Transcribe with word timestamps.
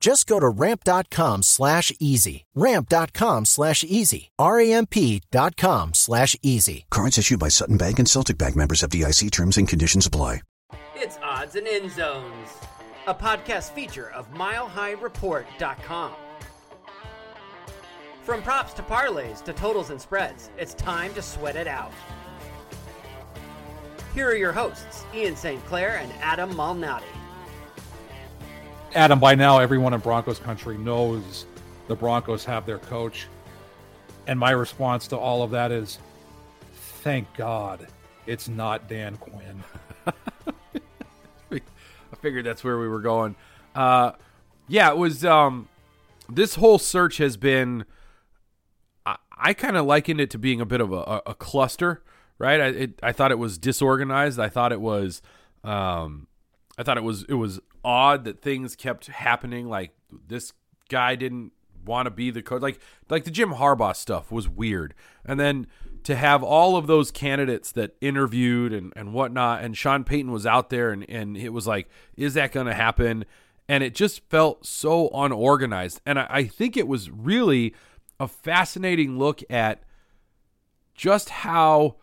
Just 0.00 0.26
go 0.26 0.38
to 0.38 0.48
ramp.com 0.48 1.42
slash 1.42 1.92
easy. 1.98 2.44
Ramp.com 2.54 3.44
slash 3.44 3.82
easy. 3.84 4.30
R-A-M-P 4.38 5.22
dot 5.30 5.56
com 5.56 5.94
slash 5.94 6.36
easy. 6.42 6.86
Cards 6.90 7.18
issued 7.18 7.40
by 7.40 7.48
Sutton 7.48 7.76
Bank 7.76 7.98
and 7.98 8.08
Celtic 8.08 8.38
Bank 8.38 8.56
members 8.56 8.82
FDIC 8.82 9.30
terms 9.30 9.56
and 9.56 9.66
conditions 9.68 10.06
apply. 10.06 10.42
It's 10.94 11.18
Odds 11.22 11.56
and 11.56 11.66
End 11.68 11.90
Zones, 11.90 12.48
a 13.06 13.14
podcast 13.14 13.70
feature 13.72 14.10
of 14.12 14.32
MileHighReport.com. 14.34 16.12
From 18.22 18.42
props 18.42 18.72
to 18.74 18.82
parlays 18.82 19.44
to 19.44 19.52
totals 19.52 19.90
and 19.90 20.00
spreads, 20.00 20.50
it's 20.58 20.74
time 20.74 21.14
to 21.14 21.22
sweat 21.22 21.54
it 21.54 21.66
out. 21.68 21.92
Here 24.14 24.28
are 24.28 24.34
your 24.36 24.52
hosts, 24.52 25.04
Ian 25.14 25.36
St. 25.36 25.64
Clair 25.66 25.98
and 25.98 26.10
Adam 26.20 26.52
Malnati. 26.54 27.02
Adam, 28.94 29.18
by 29.18 29.34
now 29.34 29.58
everyone 29.58 29.92
in 29.94 30.00
Broncos 30.00 30.38
country 30.38 30.78
knows 30.78 31.46
the 31.88 31.94
Broncos 31.94 32.44
have 32.44 32.66
their 32.66 32.78
coach. 32.78 33.26
And 34.26 34.38
my 34.38 34.50
response 34.50 35.06
to 35.08 35.16
all 35.16 35.42
of 35.42 35.50
that 35.52 35.70
is 35.70 35.98
thank 36.72 37.32
God 37.34 37.86
it's 38.26 38.48
not 38.48 38.88
Dan 38.88 39.16
Quinn. 39.16 39.62
I 41.52 42.16
figured 42.20 42.44
that's 42.44 42.64
where 42.64 42.78
we 42.78 42.88
were 42.88 43.00
going. 43.00 43.36
Uh, 43.74 44.12
yeah, 44.68 44.90
it 44.90 44.96
was. 44.96 45.24
Um, 45.24 45.68
this 46.28 46.56
whole 46.56 46.78
search 46.78 47.18
has 47.18 47.36
been. 47.36 47.84
I, 49.04 49.16
I 49.36 49.54
kind 49.54 49.76
of 49.76 49.86
likened 49.86 50.20
it 50.20 50.30
to 50.30 50.38
being 50.38 50.60
a 50.60 50.66
bit 50.66 50.80
of 50.80 50.92
a, 50.92 51.22
a, 51.26 51.34
cluster, 51.34 52.02
right? 52.38 52.60
I, 52.60 52.66
it, 52.66 52.98
I 53.02 53.12
thought 53.12 53.30
it 53.30 53.38
was 53.38 53.58
disorganized. 53.58 54.40
I 54.40 54.48
thought 54.48 54.72
it 54.72 54.80
was. 54.80 55.22
Um, 55.62 56.26
I 56.78 56.82
thought 56.82 56.98
it 56.98 57.04
was 57.04 57.24
it 57.24 57.34
was 57.34 57.60
odd 57.84 58.24
that 58.24 58.42
things 58.42 58.76
kept 58.76 59.06
happening. 59.06 59.68
Like 59.68 59.92
this 60.28 60.52
guy 60.88 61.14
didn't 61.14 61.52
want 61.84 62.06
to 62.06 62.10
be 62.10 62.30
the 62.30 62.42
coach. 62.42 62.62
Like 62.62 62.80
like 63.08 63.24
the 63.24 63.30
Jim 63.30 63.54
Harbaugh 63.54 63.96
stuff 63.96 64.30
was 64.30 64.48
weird, 64.48 64.94
and 65.24 65.40
then 65.40 65.66
to 66.04 66.14
have 66.16 66.42
all 66.42 66.76
of 66.76 66.86
those 66.86 67.10
candidates 67.10 67.72
that 67.72 67.96
interviewed 68.00 68.72
and 68.72 68.92
and 68.96 69.12
whatnot, 69.12 69.62
and 69.62 69.76
Sean 69.76 70.04
Payton 70.04 70.32
was 70.32 70.46
out 70.46 70.70
there, 70.70 70.90
and 70.90 71.08
and 71.08 71.36
it 71.36 71.50
was 71.50 71.66
like, 71.66 71.88
is 72.16 72.34
that 72.34 72.52
going 72.52 72.66
to 72.66 72.74
happen? 72.74 73.24
And 73.68 73.82
it 73.82 73.94
just 73.96 74.28
felt 74.28 74.64
so 74.64 75.08
unorganized, 75.08 76.00
and 76.06 76.18
I, 76.18 76.26
I 76.28 76.44
think 76.44 76.76
it 76.76 76.86
was 76.86 77.10
really 77.10 77.74
a 78.20 78.28
fascinating 78.28 79.18
look 79.18 79.42
at 79.50 79.82
just 80.94 81.30
how 81.30 81.96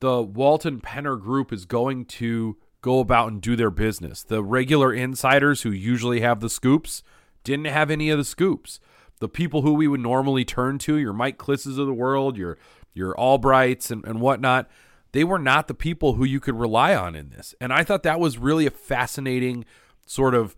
the 0.00 0.22
Walton 0.22 0.80
Penner 0.80 1.20
group 1.20 1.52
is 1.52 1.64
going 1.64 2.04
to 2.04 2.56
go 2.86 3.00
about 3.00 3.32
and 3.32 3.42
do 3.42 3.56
their 3.56 3.70
business. 3.70 4.22
The 4.22 4.44
regular 4.44 4.94
insiders 4.94 5.62
who 5.62 5.72
usually 5.72 6.20
have 6.20 6.38
the 6.38 6.48
scoops 6.48 7.02
didn't 7.42 7.64
have 7.64 7.90
any 7.90 8.10
of 8.10 8.18
the 8.18 8.24
scoops. 8.24 8.78
The 9.18 9.28
people 9.28 9.62
who 9.62 9.74
we 9.74 9.88
would 9.88 9.98
normally 9.98 10.44
turn 10.44 10.78
to, 10.78 10.94
your 10.94 11.12
Mike 11.12 11.36
Klisses 11.36 11.80
of 11.80 11.86
the 11.88 11.92
world, 11.92 12.36
your 12.36 12.58
your 12.94 13.12
Albrights 13.16 13.90
and, 13.90 14.04
and 14.04 14.20
whatnot, 14.20 14.70
they 15.10 15.24
were 15.24 15.40
not 15.40 15.66
the 15.66 15.74
people 15.74 16.12
who 16.12 16.24
you 16.24 16.38
could 16.38 16.54
rely 16.54 16.94
on 16.94 17.16
in 17.16 17.30
this. 17.30 17.56
And 17.60 17.72
I 17.72 17.82
thought 17.82 18.04
that 18.04 18.20
was 18.20 18.38
really 18.38 18.66
a 18.66 18.70
fascinating 18.70 19.64
sort 20.06 20.36
of 20.36 20.54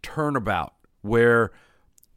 turnabout 0.00 0.72
where 1.02 1.52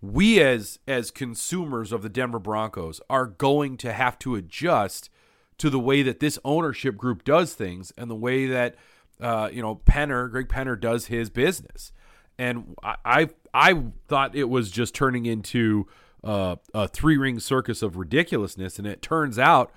we 0.02 0.40
as 0.40 0.80
as 0.88 1.12
consumers 1.12 1.92
of 1.92 2.02
the 2.02 2.08
Denver 2.08 2.40
Broncos 2.40 3.02
are 3.10 3.28
going 3.28 3.76
to 3.78 3.92
have 3.92 4.18
to 4.20 4.36
adjust 4.36 5.10
to 5.58 5.70
the 5.70 5.80
way 5.80 6.02
that 6.02 6.20
this 6.20 6.38
ownership 6.44 6.98
group 6.98 7.24
does 7.24 7.54
things 7.54 7.92
and 7.98 8.10
the 8.10 8.16
way 8.16 8.48
that 8.48 8.76
uh, 9.22 9.50
you 9.52 9.62
know 9.62 9.76
Penner, 9.86 10.30
Greg 10.30 10.48
Penner, 10.48 10.80
does 10.80 11.08
his 11.08 11.30
business. 11.30 11.92
And 12.38 12.76
I 12.84 12.96
I, 13.06 13.30
I 13.54 13.84
thought 14.08 14.36
it 14.36 14.50
was 14.50 14.72
just 14.72 14.94
turning 14.94 15.26
into 15.26 15.88
uh, 16.24 16.58
a 16.74 16.88
three 16.88 17.18
ring 17.18 17.40
circus 17.40 17.82
of 17.82 17.98
ridiculousness, 17.98 18.78
and 18.78 18.88
it 18.88 19.02
turns 19.02 19.40
out 19.40 19.72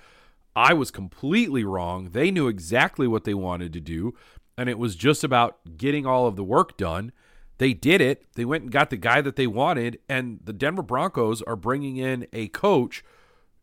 I 0.55 0.73
was 0.73 0.91
completely 0.91 1.63
wrong. 1.63 2.09
They 2.11 2.31
knew 2.31 2.47
exactly 2.47 3.07
what 3.07 3.23
they 3.23 3.33
wanted 3.33 3.71
to 3.73 3.79
do, 3.79 4.15
and 4.57 4.67
it 4.67 4.79
was 4.79 4.95
just 4.95 5.23
about 5.23 5.77
getting 5.77 6.05
all 6.05 6.27
of 6.27 6.35
the 6.35 6.43
work 6.43 6.75
done. 6.75 7.11
They 7.59 7.73
did 7.73 8.01
it. 8.01 8.25
They 8.35 8.45
went 8.45 8.63
and 8.63 8.71
got 8.71 8.89
the 8.89 8.97
guy 8.97 9.21
that 9.21 9.35
they 9.35 9.47
wanted, 9.47 9.99
and 10.09 10.39
the 10.43 10.53
Denver 10.53 10.81
Broncos 10.81 11.41
are 11.41 11.55
bringing 11.55 11.97
in 11.97 12.25
a 12.33 12.47
coach 12.49 13.03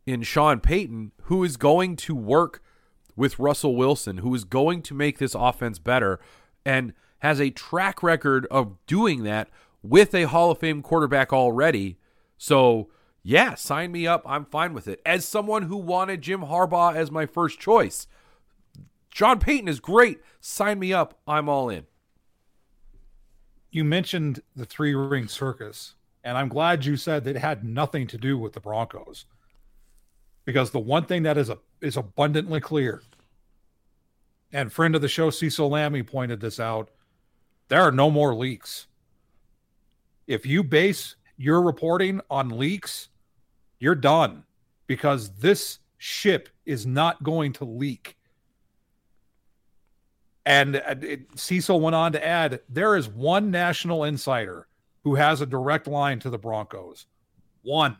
in 0.06 0.22
Sean 0.22 0.60
Payton 0.60 1.12
who 1.22 1.42
is 1.44 1.56
going 1.56 1.96
to 1.96 2.14
work 2.14 2.62
with 3.16 3.38
Russell 3.38 3.74
Wilson, 3.74 4.18
who 4.18 4.34
is 4.34 4.44
going 4.44 4.82
to 4.82 4.94
make 4.94 5.18
this 5.18 5.34
offense 5.34 5.78
better 5.78 6.20
and 6.64 6.92
has 7.20 7.40
a 7.40 7.50
track 7.50 8.02
record 8.02 8.46
of 8.50 8.76
doing 8.86 9.24
that 9.24 9.48
with 9.82 10.14
a 10.14 10.24
Hall 10.24 10.50
of 10.50 10.58
Fame 10.58 10.82
quarterback 10.82 11.32
already. 11.32 11.98
So, 12.36 12.90
yeah, 13.22 13.54
sign 13.54 13.90
me 13.90 14.06
up. 14.06 14.22
I'm 14.26 14.44
fine 14.44 14.74
with 14.74 14.86
it. 14.86 15.00
As 15.04 15.24
someone 15.24 15.62
who 15.62 15.76
wanted 15.76 16.22
Jim 16.22 16.42
Harbaugh 16.42 16.94
as 16.94 17.10
my 17.10 17.26
first 17.26 17.58
choice, 17.58 18.06
Sean 19.12 19.38
Payton 19.38 19.68
is 19.68 19.80
great. 19.80 20.20
Sign 20.40 20.78
me 20.78 20.92
up. 20.92 21.18
I'm 21.26 21.48
all 21.48 21.68
in. 21.68 21.86
You 23.70 23.82
mentioned 23.82 24.42
the 24.54 24.64
three 24.64 24.94
ring 24.94 25.26
circus, 25.28 25.94
and 26.22 26.36
I'm 26.36 26.48
glad 26.48 26.84
you 26.84 26.96
said 26.96 27.24
that 27.24 27.36
it 27.36 27.40
had 27.40 27.64
nothing 27.64 28.06
to 28.08 28.18
do 28.18 28.38
with 28.38 28.52
the 28.52 28.60
Broncos 28.60 29.24
because 30.46 30.70
the 30.70 30.78
one 30.78 31.04
thing 31.04 31.24
that 31.24 31.36
is 31.36 31.50
a 31.50 31.58
is 31.82 31.98
abundantly 31.98 32.60
clear, 32.60 33.02
and 34.52 34.72
friend 34.72 34.94
of 34.94 35.02
the 35.02 35.08
show 35.08 35.28
Cecil 35.28 35.68
Lammey 35.68 36.06
pointed 36.06 36.40
this 36.40 36.58
out, 36.58 36.88
there 37.68 37.82
are 37.82 37.92
no 37.92 38.10
more 38.10 38.34
leaks. 38.34 38.86
If 40.26 40.46
you 40.46 40.62
base 40.62 41.16
your 41.36 41.60
reporting 41.60 42.22
on 42.30 42.48
leaks, 42.48 43.10
you're 43.78 43.94
done 43.94 44.44
because 44.86 45.30
this 45.36 45.80
ship 45.98 46.48
is 46.64 46.86
not 46.86 47.22
going 47.22 47.52
to 47.54 47.64
leak. 47.64 48.16
And 50.46 50.76
uh, 50.76 50.94
it, 51.02 51.26
Cecil 51.34 51.80
went 51.80 51.96
on 51.96 52.12
to 52.12 52.24
add 52.24 52.60
there 52.68 52.96
is 52.96 53.08
one 53.08 53.50
national 53.50 54.04
insider 54.04 54.68
who 55.02 55.16
has 55.16 55.40
a 55.40 55.46
direct 55.46 55.88
line 55.88 56.20
to 56.20 56.30
the 56.30 56.38
Broncos. 56.38 57.06
One. 57.62 57.96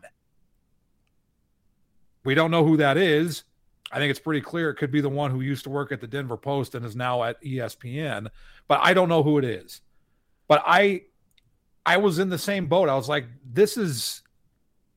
We 2.27 2.35
don't 2.35 2.51
know 2.51 2.65
who 2.65 2.77
that 2.79 2.99
is. 2.99 3.45
I 3.93 3.99
think 3.99 4.11
it's 4.11 4.21
pretty 4.21 4.41
clear 4.41 4.69
it 4.69 4.75
could 4.75 4.91
be 4.91 5.01
the 5.01 5.09
one 5.09 5.31
who 5.31 5.41
used 5.41 5.63
to 5.65 5.71
work 5.71 5.93
at 5.93 6.01
the 6.01 6.09
Denver 6.09 6.37
Post 6.37 6.75
and 6.75 6.85
is 6.85 6.97
now 6.97 7.23
at 7.23 7.41
ESPN, 7.41 8.29
but 8.67 8.81
I 8.83 8.93
don't 8.95 9.09
know 9.09 9.23
who 9.23 9.39
it 9.39 9.45
is. 9.45 9.81
But 10.49 10.63
I 10.67 11.03
I 11.87 11.99
was 11.99 12.19
in 12.19 12.29
the 12.29 12.39
same 12.39 12.67
boat. 12.67 12.89
I 12.89 12.97
was 12.97 13.09
like, 13.09 13.27
this 13.45 13.77
is 13.77 14.23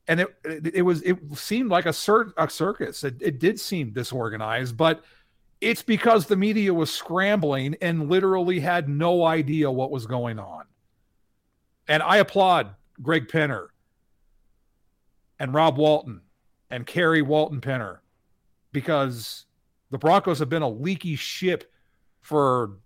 and 0.08 0.20
it 0.20 0.36
it, 0.44 0.82
was 0.82 1.04
it 1.04 1.20
seemed 1.36 1.70
like 1.70 1.86
a, 1.86 1.94
cir- 1.94 2.34
a 2.36 2.50
circus. 2.50 3.04
It, 3.04 3.16
it 3.22 3.40
did 3.40 3.60
seem 3.60 3.92
disorganized, 3.92 4.76
but 4.76 5.04
it's 5.62 5.84
because 5.84 6.26
the 6.26 6.36
media 6.36 6.74
was 6.74 6.92
scrambling 6.92 7.76
and 7.80 8.10
literally 8.10 8.60
had 8.60 8.90
no 8.90 9.24
idea 9.24 9.70
what 9.70 9.92
was 9.92 10.08
going 10.08 10.40
on. 10.40 10.64
And 11.88 12.02
I 12.02 12.18
applaud 12.18 12.74
Greg 13.04 13.28
Penner 13.28 13.68
and 15.38 15.54
Rob 15.54 15.78
Walton 15.78 16.22
and 16.70 16.86
Kerry 16.86 17.22
Walton 17.22 17.62
Penner 17.62 18.00
because 18.72 19.46
the 19.90 19.98
Broncos 19.98 20.40
have 20.40 20.50
been 20.50 20.62
a 20.62 20.70
leaky 20.70 21.16
ship 21.16 21.72
for 22.22 22.78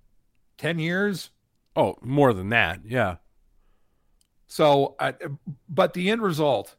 10 0.58 0.80
years. 0.80 1.32
Oh, 1.76 1.98
more 2.02 2.34
than 2.34 2.50
that. 2.50 2.82
Yeah. 2.86 3.18
So, 4.48 4.96
uh, 5.00 5.14
but 5.68 5.94
the 5.94 6.12
end 6.12 6.22
result 6.22 6.76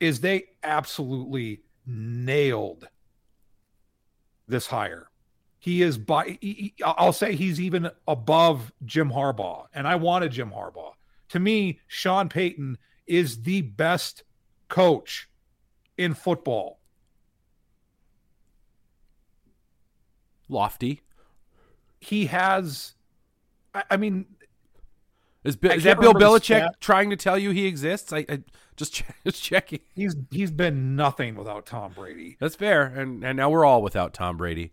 is 0.00 0.20
they 0.20 0.44
absolutely 0.62 1.62
nailed 1.86 2.88
this 4.48 4.66
hire. 4.66 5.08
He 5.58 5.82
is 5.82 5.96
by, 5.96 6.38
he, 6.40 6.74
I'll 6.84 7.12
say 7.12 7.34
he's 7.34 7.60
even 7.60 7.90
above 8.06 8.72
Jim 8.84 9.10
Harbaugh, 9.10 9.66
and 9.72 9.88
I 9.88 9.94
wanted 9.96 10.32
Jim 10.32 10.50
Harbaugh. 10.50 10.92
To 11.30 11.38
me, 11.38 11.80
Sean 11.86 12.28
Payton 12.28 12.78
is 13.06 13.42
the 13.42 13.62
best 13.62 14.24
coach 14.68 15.28
in 15.96 16.14
football. 16.14 16.80
Lofty. 20.48 21.02
He 22.00 22.26
has, 22.26 22.94
I, 23.74 23.84
I 23.92 23.96
mean, 23.96 24.26
is, 25.44 25.56
is 25.62 25.84
that 25.84 26.00
Bill 26.00 26.14
Belichick 26.14 26.80
trying 26.80 27.10
to 27.10 27.16
tell 27.16 27.38
you 27.38 27.50
he 27.50 27.66
exists? 27.66 28.12
I, 28.12 28.24
I 28.28 28.42
just 28.76 29.02
just 29.24 29.42
checking. 29.42 29.80
he's 29.94 30.16
he's 30.30 30.50
been 30.50 30.96
nothing 30.96 31.34
without 31.36 31.66
Tom 31.66 31.92
Brady. 31.92 32.36
That's 32.40 32.56
fair, 32.56 32.84
and 32.84 33.22
and 33.24 33.36
now 33.36 33.50
we're 33.50 33.64
all 33.64 33.82
without 33.82 34.14
Tom 34.14 34.36
Brady. 34.36 34.72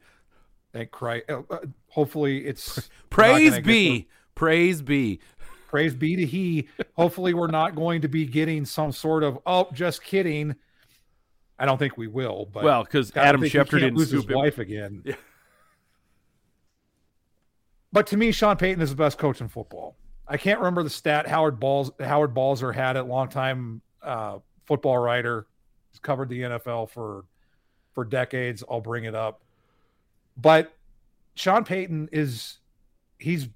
Thank 0.71 0.91
Christ. 0.91 1.25
Uh, 1.29 1.41
uh, 1.49 1.59
hopefully, 1.89 2.45
it's 2.45 2.89
Praise 3.09 3.59
be, 3.59 4.07
praise 4.35 4.81
be. 4.81 5.19
praise 5.67 5.93
be 5.93 6.15
to 6.15 6.25
He. 6.25 6.69
Hopefully, 6.93 7.33
we're 7.33 7.47
not 7.47 7.75
going 7.75 8.01
to 8.01 8.07
be 8.07 8.25
getting 8.25 8.63
some 8.65 8.93
sort 8.93 9.23
of 9.23 9.39
oh, 9.45 9.67
just 9.73 10.03
kidding. 10.03 10.55
I 11.61 11.65
don't 11.65 11.77
think 11.77 11.95
we 11.95 12.07
will, 12.07 12.49
but 12.51 12.63
Well, 12.63 12.83
because 12.83 13.15
Adam 13.15 13.39
Schefter 13.41 13.79
didn't 13.79 13.93
lose 13.93 14.09
his 14.09 14.25
him. 14.25 14.35
wife 14.35 14.57
again. 14.57 15.03
Yeah. 15.05 15.13
But 17.93 18.07
to 18.07 18.17
me, 18.17 18.31
Sean 18.31 18.57
Payton 18.57 18.81
is 18.81 18.89
the 18.89 18.95
best 18.95 19.19
coach 19.19 19.41
in 19.41 19.47
football. 19.47 19.95
I 20.27 20.37
can't 20.37 20.59
remember 20.59 20.81
the 20.81 20.89
stat 20.89 21.27
Howard 21.27 21.59
Balls 21.59 21.91
Howard 21.99 22.33
Balzer 22.33 22.71
had 22.71 22.95
it, 22.95 23.03
longtime 23.03 23.81
uh, 24.01 24.39
football 24.65 24.97
writer. 24.97 25.45
He's 25.91 25.99
covered 25.99 26.29
the 26.29 26.41
NFL 26.41 26.89
for 26.89 27.25
for 27.93 28.05
decades. 28.05 28.63
I'll 28.67 28.81
bring 28.81 29.03
it 29.03 29.13
up. 29.13 29.43
But 30.37 30.73
Sean 31.35 31.63
Payton 31.63 32.09
is 32.11 32.57
he's 33.19 33.49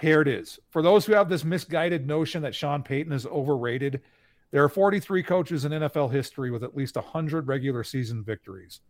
here 0.00 0.20
it 0.20 0.28
is. 0.28 0.60
For 0.70 0.82
those 0.82 1.04
who 1.04 1.14
have 1.14 1.28
this 1.28 1.42
misguided 1.44 2.06
notion 2.06 2.42
that 2.42 2.54
Sean 2.54 2.82
Payton 2.82 3.12
is 3.12 3.26
overrated, 3.26 4.02
there 4.50 4.62
are 4.62 4.68
43 4.68 5.22
coaches 5.22 5.64
in 5.64 5.72
NFL 5.72 6.12
history 6.12 6.50
with 6.50 6.62
at 6.62 6.76
least 6.76 6.96
100 6.96 7.48
regular 7.48 7.84
season 7.84 8.22
victories. 8.22 8.80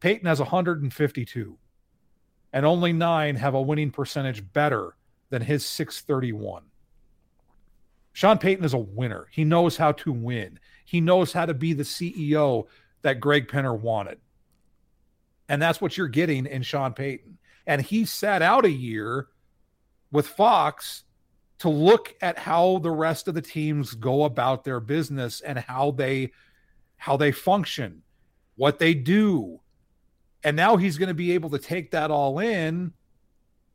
Payton 0.00 0.26
has 0.26 0.40
152, 0.40 1.58
and 2.52 2.66
only 2.66 2.92
nine 2.92 3.36
have 3.36 3.54
a 3.54 3.60
winning 3.60 3.90
percentage 3.90 4.52
better 4.52 4.96
than 5.28 5.42
his 5.42 5.64
631. 5.66 6.64
Sean 8.12 8.38
Payton 8.38 8.64
is 8.64 8.74
a 8.74 8.78
winner. 8.78 9.28
He 9.30 9.44
knows 9.44 9.76
how 9.76 9.92
to 9.92 10.12
win. 10.12 10.58
He 10.84 11.00
knows 11.00 11.32
how 11.32 11.46
to 11.46 11.54
be 11.54 11.72
the 11.72 11.84
CEO 11.84 12.66
that 13.02 13.20
Greg 13.20 13.46
Penner 13.48 13.78
wanted. 13.78 14.18
And 15.48 15.60
that's 15.60 15.80
what 15.80 15.96
you're 15.96 16.08
getting 16.08 16.46
in 16.46 16.62
Sean 16.62 16.92
Payton. 16.92 17.38
And 17.66 17.82
he 17.82 18.04
sat 18.04 18.42
out 18.42 18.64
a 18.64 18.70
year 18.70 19.28
with 20.10 20.26
Fox 20.26 21.04
to 21.60 21.68
look 21.68 22.14
at 22.20 22.38
how 22.38 22.78
the 22.78 22.90
rest 22.90 23.28
of 23.28 23.34
the 23.34 23.42
teams 23.42 23.94
go 23.94 24.24
about 24.24 24.64
their 24.64 24.80
business 24.80 25.40
and 25.40 25.58
how 25.58 25.90
they 25.92 26.32
how 26.96 27.16
they 27.16 27.32
function, 27.32 28.02
what 28.56 28.78
they 28.78 28.92
do. 28.92 29.60
And 30.42 30.56
now 30.56 30.76
he's 30.76 30.98
going 30.98 31.08
to 31.08 31.14
be 31.14 31.32
able 31.32 31.50
to 31.50 31.58
take 31.58 31.92
that 31.92 32.10
all 32.10 32.38
in 32.38 32.92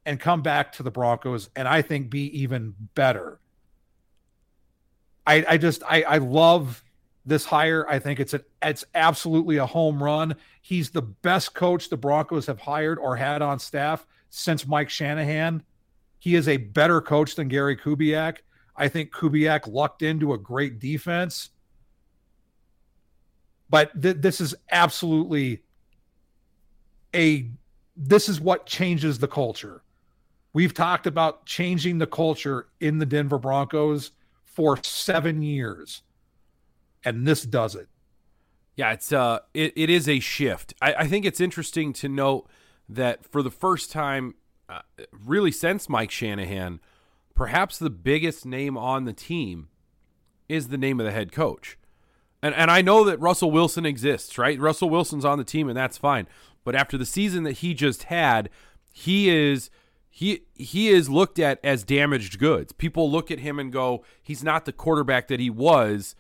and 0.06 0.20
come 0.20 0.42
back 0.42 0.74
to 0.74 0.84
the 0.84 0.92
Broncos 0.92 1.50
and 1.56 1.68
I 1.68 1.82
think 1.82 2.10
be 2.10 2.42
even 2.42 2.76
better. 2.96 3.40
I 5.26 5.46
I 5.48 5.58
just 5.58 5.84
I 5.88 6.04
I 6.04 6.18
love 6.18 6.84
this 7.24 7.46
hire. 7.46 7.88
I 7.88 8.00
think 8.00 8.20
it's 8.20 8.34
a 8.34 8.42
it's 8.64 8.86
absolutely 8.96 9.58
a 9.58 9.66
home 9.66 10.02
run. 10.02 10.36
He's 10.62 10.90
the 10.90 11.04
best 11.04 11.54
coach 11.54 11.90
the 11.90 11.98
Broncos 11.98 12.48
have 12.48 12.60
hired 12.60 12.98
or 12.98 13.16
had 13.16 13.44
on 13.44 13.60
staff 13.60 14.08
since 14.32 14.66
Mike 14.66 14.90
Shanahan. 14.90 15.64
He 16.26 16.34
is 16.34 16.48
a 16.48 16.58
better 16.58 17.02
coach 17.02 17.36
than 17.36 17.50
Gary 17.50 17.78
Kubiak. 17.78 18.38
I 18.76 18.88
think 18.88 19.14
Kubiak 19.14 19.72
lucked 19.72 20.02
into 20.02 20.34
a 20.34 20.40
great 20.40 20.80
defense. 20.80 21.52
But 23.70 24.02
th- 24.02 24.18
this 24.22 24.42
is 24.42 24.56
absolutely 24.72 25.62
a 27.14 27.52
this 27.96 28.28
is 28.28 28.42
what 28.42 28.66
changes 28.66 29.20
the 29.20 29.28
culture. 29.28 29.84
We've 30.52 30.74
talked 30.74 31.06
about 31.06 31.46
changing 31.46 32.00
the 32.00 32.08
culture 32.08 32.70
in 32.80 32.98
the 32.98 33.06
Denver 33.06 33.38
Broncos 33.38 34.10
for 34.46 34.84
7 34.84 35.44
years. 35.44 36.02
And 37.04 37.28
this 37.28 37.44
does 37.44 37.76
it. 37.76 37.88
Yeah, 38.76 38.94
it's 38.94 39.14
uh, 39.14 39.42
it, 39.54 39.74
it 39.76 39.92
is 39.92 40.10
a 40.10 40.20
shift. 40.20 40.74
I, 40.82 40.96
I 40.96 41.08
think 41.08 41.24
it's 41.24 41.40
interesting 41.40 41.94
to 41.94 42.10
note 42.10 42.50
that 42.90 43.32
for 43.32 43.44
the 43.44 43.52
first 43.52 43.92
time, 43.92 44.34
uh, 44.70 44.82
really 45.12 45.52
since 45.52 45.90
Mike 45.90 46.12
Shanahan, 46.12 46.80
perhaps 47.34 47.78
the 47.78 47.90
biggest 47.90 48.46
name 48.46 48.78
on 48.78 49.06
the 49.06 49.14
team 49.14 49.70
is 50.48 50.70
the 50.70 50.78
name 50.78 51.00
of 51.00 51.06
the 51.06 51.12
head 51.12 51.32
coach. 51.32 51.78
And 52.42 52.54
and 52.54 52.70
I 52.70 52.82
know 52.82 53.04
that 53.06 53.20
Russell 53.20 53.52
Wilson 53.52 53.86
exists, 53.86 54.38
right? 54.38 54.60
Russell 54.60 54.90
Wilson's 54.90 55.26
on 55.26 55.38
the 55.38 55.44
team, 55.44 55.68
and 55.68 55.78
that's 55.78 55.98
fine. 55.98 56.28
But 56.64 56.76
after 56.76 56.98
the 56.98 57.06
season 57.06 57.44
that 57.44 57.54
he 57.54 57.74
just 57.74 58.04
had, 58.04 58.50
he 58.92 59.30
is 59.30 59.70
he 60.10 60.44
he 60.54 60.90
is 60.90 61.10
looked 61.10 61.40
at 61.40 61.60
as 61.64 61.84
damaged 61.84 62.40
goods. 62.40 62.72
People 62.72 63.12
look 63.12 63.32
at 63.32 63.40
him 63.40 63.60
and 63.60 63.72
go, 63.72 64.04
he's 64.22 64.44
not 64.44 64.66
the 64.66 64.72
quarterback 64.72 65.28
that 65.28 65.40
he 65.40 65.50
was 65.50 66.16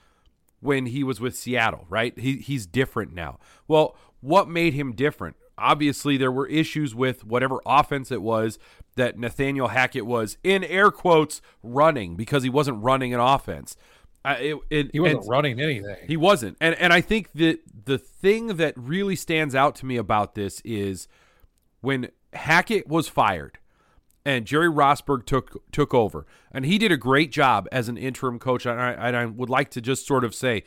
when 0.59 0.87
he 0.87 1.03
was 1.03 1.21
with 1.21 1.35
Seattle, 1.35 1.85
right? 1.89 2.17
He 2.17 2.37
he's 2.37 2.65
different 2.65 3.13
now. 3.13 3.39
Well, 3.67 3.95
what 4.21 4.49
made 4.49 4.73
him 4.73 4.93
different? 4.93 5.35
Obviously, 5.57 6.17
there 6.17 6.31
were 6.31 6.47
issues 6.47 6.93
with 6.93 7.23
whatever 7.25 7.59
offense 7.65 8.11
it 8.11 8.21
was 8.21 8.59
that 8.95 9.17
Nathaniel 9.17 9.69
Hackett 9.69 10.05
was 10.05 10.37
in 10.43 10.63
air 10.63 10.91
quotes 10.91 11.41
running 11.63 12.15
because 12.15 12.43
he 12.43 12.49
wasn't 12.49 12.83
running 12.83 13.13
an 13.13 13.19
offense. 13.19 13.75
Uh, 14.23 14.35
it, 14.39 14.57
it, 14.69 14.89
He 14.91 14.99
wasn't 14.99 15.27
running 15.27 15.59
anything. 15.59 15.95
he 16.07 16.17
wasn't. 16.17 16.57
And 16.59 16.75
and 16.75 16.91
I 16.91 17.01
think 17.01 17.31
that 17.33 17.59
the 17.85 17.97
thing 17.97 18.47
that 18.57 18.73
really 18.75 19.15
stands 19.15 19.53
out 19.53 19.75
to 19.75 19.85
me 19.85 19.97
about 19.97 20.33
this 20.35 20.61
is 20.61 21.07
when 21.81 22.09
Hackett 22.33 22.87
was 22.87 23.07
fired 23.07 23.59
and 24.25 24.45
Jerry 24.45 24.69
Rosburg 24.69 25.25
took 25.25 25.61
took 25.71 25.93
over. 25.93 26.25
And 26.51 26.65
he 26.65 26.77
did 26.77 26.91
a 26.91 26.97
great 26.97 27.31
job 27.31 27.67
as 27.71 27.87
an 27.87 27.97
interim 27.97 28.39
coach. 28.39 28.65
And 28.65 28.81
I, 28.81 28.91
and 28.91 29.15
I 29.15 29.25
would 29.25 29.49
like 29.49 29.69
to 29.71 29.81
just 29.81 30.07
sort 30.07 30.23
of 30.23 30.33
say 30.33 30.63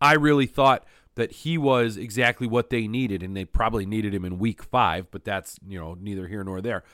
I 0.00 0.12
really 0.14 0.46
thought 0.46 0.84
that 1.18 1.32
he 1.32 1.58
was 1.58 1.96
exactly 1.96 2.46
what 2.46 2.70
they 2.70 2.86
needed 2.86 3.24
and 3.24 3.36
they 3.36 3.44
probably 3.44 3.84
needed 3.84 4.14
him 4.14 4.24
in 4.24 4.38
week 4.38 4.62
5, 4.62 5.10
but 5.10 5.24
that's, 5.24 5.58
you 5.66 5.76
know, 5.76 5.96
neither 6.00 6.28
here 6.28 6.44
nor 6.44 6.60
there. 6.60 6.84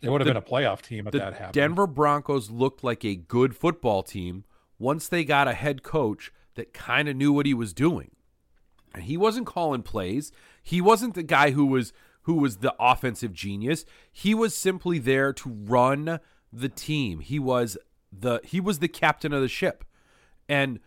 It 0.00 0.10
would 0.10 0.20
have 0.20 0.26
the- 0.26 0.34
been 0.34 0.42
a 0.42 0.46
playoff 0.46 0.80
team 0.80 1.08
if 1.08 1.12
that 1.14 1.34
happened. 1.34 1.52
Denver 1.52 1.88
Broncos 1.88 2.50
looked 2.50 2.84
like 2.84 3.04
a 3.04 3.16
good 3.16 3.56
football 3.56 4.04
team 4.04 4.44
once 4.78 5.08
they 5.08 5.24
got 5.24 5.48
a 5.48 5.54
head 5.54 5.82
coach 5.82 6.32
that 6.54 6.72
kind 6.72 7.08
of 7.08 7.16
knew 7.16 7.32
what 7.32 7.44
he 7.46 7.52
was 7.52 7.72
doing. 7.72 8.12
And 8.94 9.02
he 9.04 9.16
wasn't 9.16 9.46
calling 9.46 9.82
plays. 9.82 10.30
He 10.62 10.80
wasn't 10.80 11.14
the 11.14 11.24
guy 11.24 11.50
who 11.50 11.66
was 11.66 11.92
who 12.26 12.34
was 12.34 12.58
the 12.58 12.72
offensive 12.78 13.32
genius. 13.32 13.84
He 14.12 14.34
was 14.36 14.54
simply 14.54 15.00
there 15.00 15.32
to 15.32 15.50
run 15.50 16.20
the 16.52 16.68
team. 16.68 17.18
He 17.18 17.40
was 17.40 17.76
the 18.12 18.40
he 18.44 18.60
was 18.60 18.78
the 18.78 18.86
captain 18.86 19.32
of 19.32 19.42
the 19.42 19.48
ship. 19.48 19.84
And 20.48 20.78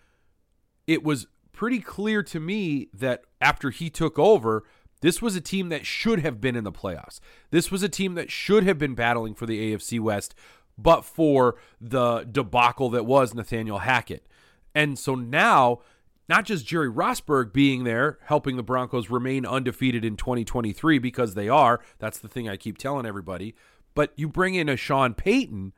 it 0.87 1.03
was 1.03 1.27
pretty 1.55 1.79
clear 1.79 2.21
to 2.23 2.39
me 2.39 2.89
that 2.93 3.23
after 3.41 3.69
he 3.69 3.89
took 3.89 4.19
over 4.19 4.63
This 5.01 5.21
was 5.21 5.35
a 5.35 5.41
team 5.41 5.69
that 5.69 5.85
should 5.85 6.19
have 6.21 6.41
been 6.41 6.55
in 6.55 6.63
the 6.63 6.71
playoffs. 6.71 7.19
This 7.51 7.69
was 7.69 7.83
a 7.83 7.89
team 7.89 8.15
that 8.15 8.31
should 8.31 8.63
have 8.63 8.79
been 8.79 8.95
battling 8.95 9.35
for 9.35 9.45
the 9.45 9.71
AFC 9.71 9.99
West, 9.99 10.33
but 10.77 11.05
for 11.05 11.57
the 11.79 12.21
debacle 12.23 12.89
that 12.89 13.05
was 13.05 13.33
Nathaniel 13.33 13.79
Hackett. 13.79 14.27
And 14.73 14.97
so 14.97 15.13
now, 15.13 15.81
not 16.27 16.45
just 16.45 16.65
Jerry 16.65 16.89
Rosburg 16.89 17.53
being 17.53 17.83
there, 17.83 18.17
helping 18.23 18.57
the 18.57 18.63
Broncos 18.63 19.09
remain 19.11 19.45
undefeated 19.45 20.03
in 20.03 20.17
2023 20.17 20.97
because 20.97 21.33
they 21.35 21.49
are. 21.49 21.81
That's 21.99 22.17
the 22.17 22.27
thing 22.27 22.49
I 22.49 22.57
keep 22.57 22.77
telling 22.77 23.05
everybody. 23.05 23.53
But 23.93 24.11
you 24.15 24.27
bring 24.27 24.55
in 24.55 24.67
a 24.67 24.75
Sean 24.75 25.13
Payton. 25.13 25.73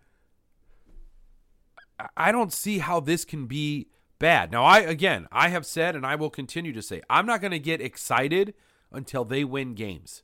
I 2.15 2.31
don't 2.31 2.53
see 2.53 2.77
how 2.77 2.99
this 2.99 3.25
can 3.25 3.45
be 3.45 3.87
bad. 4.19 4.51
Now, 4.51 4.63
I 4.63 4.79
again, 4.79 5.27
I 5.31 5.49
have 5.49 5.65
said 5.65 5.95
and 5.95 6.05
I 6.05 6.15
will 6.15 6.29
continue 6.29 6.73
to 6.73 6.81
say, 6.81 7.01
I'm 7.09 7.25
not 7.25 7.41
going 7.41 7.51
to 7.51 7.59
get 7.59 7.81
excited 7.81 8.53
until 8.91 9.23
they 9.25 9.43
win 9.43 9.73
games. 9.73 10.23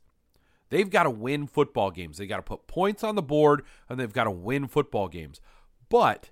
They've 0.70 0.90
got 0.90 1.04
to 1.04 1.10
win 1.10 1.46
football 1.46 1.90
games. 1.90 2.18
They 2.18 2.26
got 2.26 2.36
to 2.36 2.42
put 2.42 2.66
points 2.66 3.04
on 3.04 3.14
the 3.14 3.22
board 3.22 3.62
and 3.88 3.98
they've 3.98 4.12
got 4.12 4.24
to 4.24 4.30
win 4.30 4.66
football 4.66 5.08
games. 5.08 5.40
But 5.88 6.30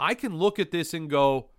I 0.00 0.14
can 0.14 0.36
look 0.36 0.58
at 0.58 0.70
this 0.70 0.94
and 0.94 1.08
go, 1.08 1.50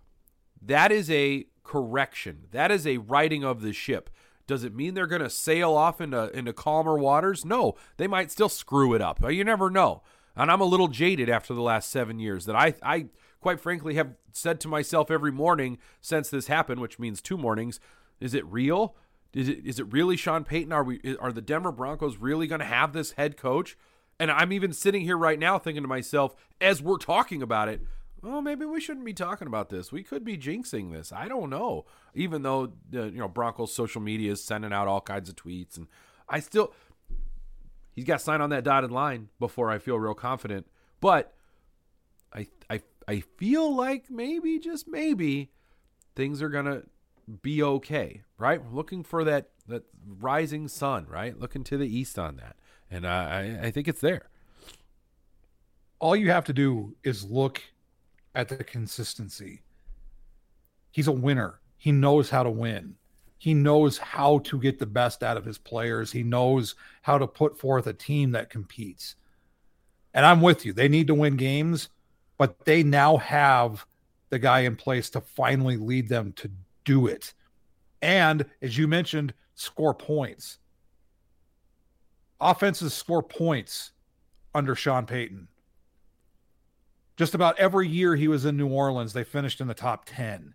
that 0.60 0.92
is 0.92 1.10
a 1.10 1.46
correction. 1.62 2.46
That 2.50 2.70
is 2.70 2.86
a 2.86 2.98
righting 2.98 3.44
of 3.44 3.62
the 3.62 3.72
ship. 3.72 4.10
Does 4.46 4.62
it 4.62 4.74
mean 4.74 4.94
they're 4.94 5.06
going 5.06 5.22
to 5.22 5.30
sail 5.30 5.74
off 5.74 6.00
into 6.00 6.30
into 6.36 6.52
calmer 6.52 6.96
waters? 6.98 7.44
No, 7.44 7.74
they 7.96 8.06
might 8.06 8.30
still 8.30 8.48
screw 8.48 8.94
it 8.94 9.02
up. 9.02 9.20
You 9.28 9.42
never 9.42 9.70
know. 9.70 10.02
And 10.36 10.50
I'm 10.50 10.60
a 10.60 10.66
little 10.66 10.88
jaded 10.88 11.28
after 11.28 11.54
the 11.54 11.62
last 11.62 11.90
seven 11.90 12.20
years 12.20 12.44
that 12.46 12.54
I 12.54 12.74
I 12.82 13.06
quite 13.46 13.60
frankly 13.60 13.94
have 13.94 14.16
said 14.32 14.58
to 14.58 14.66
myself 14.66 15.08
every 15.08 15.30
morning 15.30 15.78
since 16.00 16.30
this 16.30 16.48
happened, 16.48 16.80
which 16.80 16.98
means 16.98 17.22
two 17.22 17.38
mornings, 17.38 17.78
is 18.18 18.34
it 18.34 18.44
real? 18.44 18.96
Is 19.32 19.48
it 19.48 19.64
is 19.64 19.78
it 19.78 19.92
really 19.92 20.16
Sean 20.16 20.42
Payton? 20.42 20.72
Are 20.72 20.82
we 20.82 21.16
are 21.20 21.30
the 21.30 21.40
Denver 21.40 21.70
Broncos 21.70 22.16
really 22.16 22.48
going 22.48 22.58
to 22.58 22.64
have 22.64 22.92
this 22.92 23.12
head 23.12 23.36
coach? 23.36 23.78
And 24.18 24.32
I'm 24.32 24.52
even 24.52 24.72
sitting 24.72 25.02
here 25.02 25.16
right 25.16 25.38
now 25.38 25.60
thinking 25.60 25.84
to 25.84 25.88
myself 25.88 26.34
as 26.60 26.82
we're 26.82 26.98
talking 26.98 27.40
about 27.40 27.68
it, 27.68 27.82
well, 28.20 28.42
maybe 28.42 28.64
we 28.64 28.80
shouldn't 28.80 29.06
be 29.06 29.14
talking 29.14 29.46
about 29.46 29.68
this. 29.68 29.92
We 29.92 30.02
could 30.02 30.24
be 30.24 30.36
jinxing 30.36 30.90
this. 30.92 31.12
I 31.12 31.28
don't 31.28 31.48
know. 31.48 31.84
Even 32.16 32.42
though 32.42 32.72
you 32.90 33.12
know 33.12 33.28
Broncos 33.28 33.72
social 33.72 34.00
media 34.00 34.32
is 34.32 34.42
sending 34.42 34.72
out 34.72 34.88
all 34.88 35.00
kinds 35.00 35.28
of 35.28 35.36
tweets, 35.36 35.76
and 35.76 35.86
I 36.28 36.40
still 36.40 36.72
he's 37.92 38.06
got 38.06 38.18
to 38.18 38.24
sign 38.24 38.40
on 38.40 38.50
that 38.50 38.64
dotted 38.64 38.90
line 38.90 39.28
before 39.38 39.70
I 39.70 39.78
feel 39.78 40.00
real 40.00 40.14
confident. 40.14 40.66
But 41.00 41.32
I 42.32 42.48
I 42.68 42.80
I 43.08 43.20
feel 43.36 43.74
like 43.74 44.10
maybe 44.10 44.58
just 44.58 44.88
maybe 44.88 45.50
things 46.14 46.42
are 46.42 46.48
gonna 46.48 46.82
be 47.42 47.62
okay, 47.62 48.22
right? 48.38 48.60
Looking 48.72 49.02
for 49.02 49.24
that 49.24 49.50
that 49.68 49.84
rising 50.06 50.68
sun, 50.68 51.06
right? 51.08 51.38
Looking 51.38 51.64
to 51.64 51.76
the 51.76 51.86
east 51.86 52.18
on 52.18 52.36
that, 52.36 52.56
and 52.90 53.06
I 53.06 53.58
I 53.62 53.70
think 53.70 53.88
it's 53.88 54.00
there. 54.00 54.28
All 55.98 56.16
you 56.16 56.30
have 56.30 56.44
to 56.46 56.52
do 56.52 56.94
is 57.04 57.24
look 57.24 57.62
at 58.34 58.48
the 58.48 58.62
consistency. 58.62 59.62
He's 60.90 61.08
a 61.08 61.12
winner. 61.12 61.60
He 61.78 61.92
knows 61.92 62.30
how 62.30 62.42
to 62.42 62.50
win. 62.50 62.96
He 63.38 63.54
knows 63.54 63.98
how 63.98 64.38
to 64.40 64.58
get 64.58 64.78
the 64.78 64.86
best 64.86 65.22
out 65.22 65.36
of 65.36 65.44
his 65.44 65.58
players. 65.58 66.12
He 66.12 66.22
knows 66.22 66.74
how 67.02 67.18
to 67.18 67.26
put 67.26 67.58
forth 67.58 67.86
a 67.86 67.92
team 67.92 68.32
that 68.32 68.50
competes. 68.50 69.14
And 70.14 70.24
I'm 70.24 70.40
with 70.40 70.64
you. 70.64 70.72
They 70.72 70.88
need 70.88 71.06
to 71.08 71.14
win 71.14 71.36
games, 71.36 71.90
but 72.38 72.64
they 72.64 72.82
now 72.82 73.16
have 73.16 73.86
the 74.30 74.38
guy 74.38 74.60
in 74.60 74.76
place 74.76 75.10
to 75.10 75.20
finally 75.20 75.76
lead 75.76 76.08
them 76.08 76.32
to 76.34 76.50
do 76.84 77.06
it. 77.06 77.32
And 78.02 78.44
as 78.62 78.76
you 78.76 78.88
mentioned, 78.88 79.34
score 79.54 79.94
points. 79.94 80.58
Offenses 82.40 82.92
score 82.92 83.22
points 83.22 83.92
under 84.54 84.74
Sean 84.74 85.06
Payton. 85.06 85.48
Just 87.16 87.34
about 87.34 87.58
every 87.58 87.88
year 87.88 88.14
he 88.14 88.28
was 88.28 88.44
in 88.44 88.56
New 88.56 88.68
Orleans, 88.68 89.12
they 89.12 89.24
finished 89.24 89.60
in 89.60 89.68
the 89.68 89.74
top 89.74 90.04
10. 90.06 90.54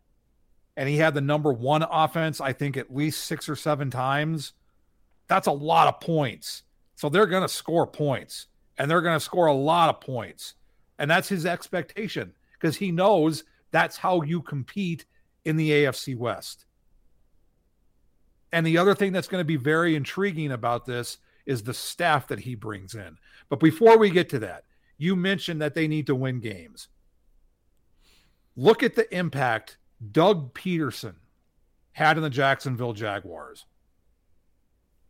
And 0.77 0.89
he 0.89 0.97
had 0.97 1.13
the 1.13 1.21
number 1.21 1.51
one 1.51 1.83
offense, 1.83 2.39
I 2.39 2.53
think, 2.53 2.77
at 2.77 2.93
least 2.93 3.25
six 3.25 3.49
or 3.49 3.55
seven 3.55 3.89
times. 3.89 4.53
That's 5.27 5.47
a 5.47 5.51
lot 5.51 5.87
of 5.87 5.99
points. 5.99 6.63
So 6.95 7.09
they're 7.09 7.25
going 7.25 7.41
to 7.41 7.49
score 7.49 7.87
points 7.87 8.47
and 8.77 8.89
they're 8.89 9.01
going 9.01 9.15
to 9.15 9.23
score 9.23 9.47
a 9.47 9.53
lot 9.53 9.89
of 9.89 10.01
points. 10.01 10.53
And 11.01 11.09
that's 11.09 11.27
his 11.27 11.47
expectation 11.47 12.31
because 12.53 12.77
he 12.77 12.91
knows 12.91 13.43
that's 13.71 13.97
how 13.97 14.21
you 14.21 14.39
compete 14.39 15.05
in 15.43 15.55
the 15.57 15.71
AFC 15.71 16.15
West. 16.15 16.67
And 18.51 18.67
the 18.67 18.77
other 18.77 18.93
thing 18.93 19.11
that's 19.11 19.27
going 19.27 19.41
to 19.41 19.45
be 19.45 19.55
very 19.55 19.95
intriguing 19.95 20.51
about 20.51 20.85
this 20.85 21.17
is 21.47 21.63
the 21.63 21.73
staff 21.73 22.27
that 22.27 22.41
he 22.41 22.53
brings 22.53 22.93
in. 22.93 23.17
But 23.49 23.59
before 23.59 23.97
we 23.97 24.11
get 24.11 24.29
to 24.29 24.39
that, 24.39 24.65
you 24.99 25.15
mentioned 25.15 25.59
that 25.63 25.73
they 25.73 25.87
need 25.87 26.05
to 26.05 26.13
win 26.13 26.39
games. 26.39 26.87
Look 28.55 28.83
at 28.83 28.93
the 28.93 29.11
impact 29.11 29.79
Doug 30.11 30.53
Pederson 30.53 31.15
had 31.93 32.17
in 32.17 32.21
the 32.21 32.29
Jacksonville 32.29 32.93
Jaguars. 32.93 33.65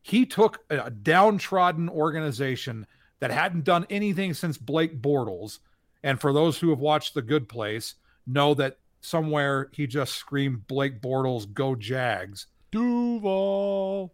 He 0.01 0.25
took 0.25 0.63
a 0.69 0.89
downtrodden 0.89 1.89
organization 1.89 2.87
that 3.19 3.29
hadn't 3.29 3.65
done 3.65 3.85
anything 3.89 4.33
since 4.33 4.57
Blake 4.57 5.01
Bortles. 5.01 5.59
And 6.03 6.19
for 6.19 6.33
those 6.33 6.57
who 6.57 6.69
have 6.69 6.79
watched 6.79 7.13
The 7.13 7.21
Good 7.21 7.47
Place, 7.47 7.95
know 8.25 8.53
that 8.55 8.77
somewhere 9.01 9.69
he 9.73 9.87
just 9.87 10.13
screamed 10.15 10.67
Blake 10.67 11.01
Bortles, 11.01 11.51
go 11.51 11.75
Jags. 11.75 12.47
Duval. 12.71 14.13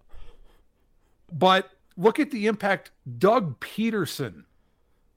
But 1.31 1.69
look 1.95 2.19
at 2.19 2.31
the 2.31 2.47
impact 2.47 2.91
Doug 3.17 3.59
Pederson 3.59 4.43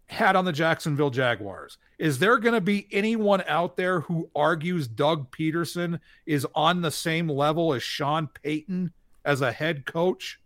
had 0.07 0.35
on 0.35 0.45
the 0.45 0.53
Jacksonville 0.53 1.11
Jaguars. 1.11 1.79
Is 1.99 2.19
there 2.19 2.39
going 2.39 2.55
to 2.55 2.61
be 2.61 2.89
anyone 2.91 3.45
out 3.47 3.77
there 3.77 4.01
who 4.01 4.29
argues 4.35 4.89
Doug 4.89 5.31
Pederson 5.31 6.01
is 6.27 6.47
on 6.55 6.83
the 6.83 6.91
same 6.91 7.29
level 7.29 7.73
as 7.73 7.83
Sean 7.83 8.29
Payton 8.43 8.93
as 9.25 9.41
a 9.41 9.53
head 9.53 9.87
coach? 9.87 10.41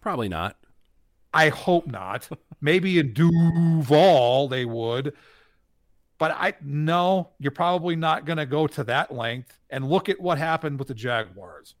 Probably 0.00 0.28
not. 0.28 0.56
I 1.32 1.48
hope 1.48 1.86
not. 1.86 2.28
Maybe 2.60 2.98
in 2.98 3.12
Duval 3.12 4.48
they 4.48 4.64
would. 4.64 5.14
But 6.18 6.32
I 6.32 6.54
no, 6.62 7.30
you're 7.38 7.50
probably 7.50 7.96
not 7.96 8.26
going 8.26 8.36
to 8.36 8.46
go 8.46 8.66
to 8.66 8.84
that 8.84 9.14
length. 9.14 9.58
And 9.70 9.88
look 9.88 10.08
at 10.08 10.20
what 10.20 10.38
happened 10.38 10.78
with 10.78 10.88
the 10.88 10.94
Jaguars. 10.94 11.74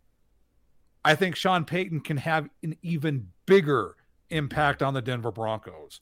I 1.04 1.14
think 1.14 1.36
Sean 1.36 1.64
Payton 1.64 2.00
can 2.00 2.18
have 2.18 2.48
an 2.62 2.76
even 2.82 3.28
bigger 3.46 3.96
impact 4.30 4.82
on 4.82 4.94
the 4.94 5.02
Denver 5.02 5.32
Broncos. 5.32 6.00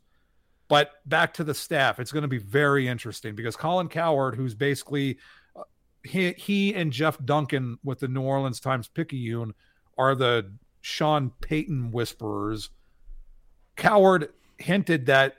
But 0.69 0.93
back 1.07 1.33
to 1.35 1.45
the 1.45 1.55
staff, 1.55 1.99
it's 1.99 2.13
going 2.13 2.23
to 2.23 2.29
be 2.29 2.39
very 2.39 2.87
interesting 2.87 3.35
because 3.35 3.57
Colin 3.57 3.89
Cowherd, 3.89 4.35
who's 4.35 4.55
basically 4.55 5.19
uh, 5.57 5.63
he, 6.03 6.33
he 6.33 6.75
and 6.75 6.93
Jeff 6.93 7.19
Duncan 7.25 7.79
with 7.83 8.01
the 8.01 8.09
New 8.09 8.21
Orleans 8.21 8.61
Times 8.61 8.87
Picayune 8.89 9.55
are 9.97 10.15
the 10.15 10.53
Sean 10.83 11.33
Payton 11.41 11.91
whisperers. 11.91 12.71
Cowherd 13.79 14.29
hinted 14.59 15.07
that 15.07 15.39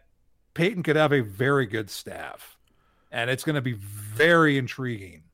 Payton 0.56 0.82
could 0.82 0.96
have 0.96 1.14
a 1.14 1.22
very 1.22 1.68
good 1.68 1.92
staff, 1.92 2.58
and 3.12 3.30
it's 3.30 3.44
going 3.44 3.56
to 3.56 3.62
be 3.62 3.74
very 3.74 4.58
intriguing. 4.58 5.26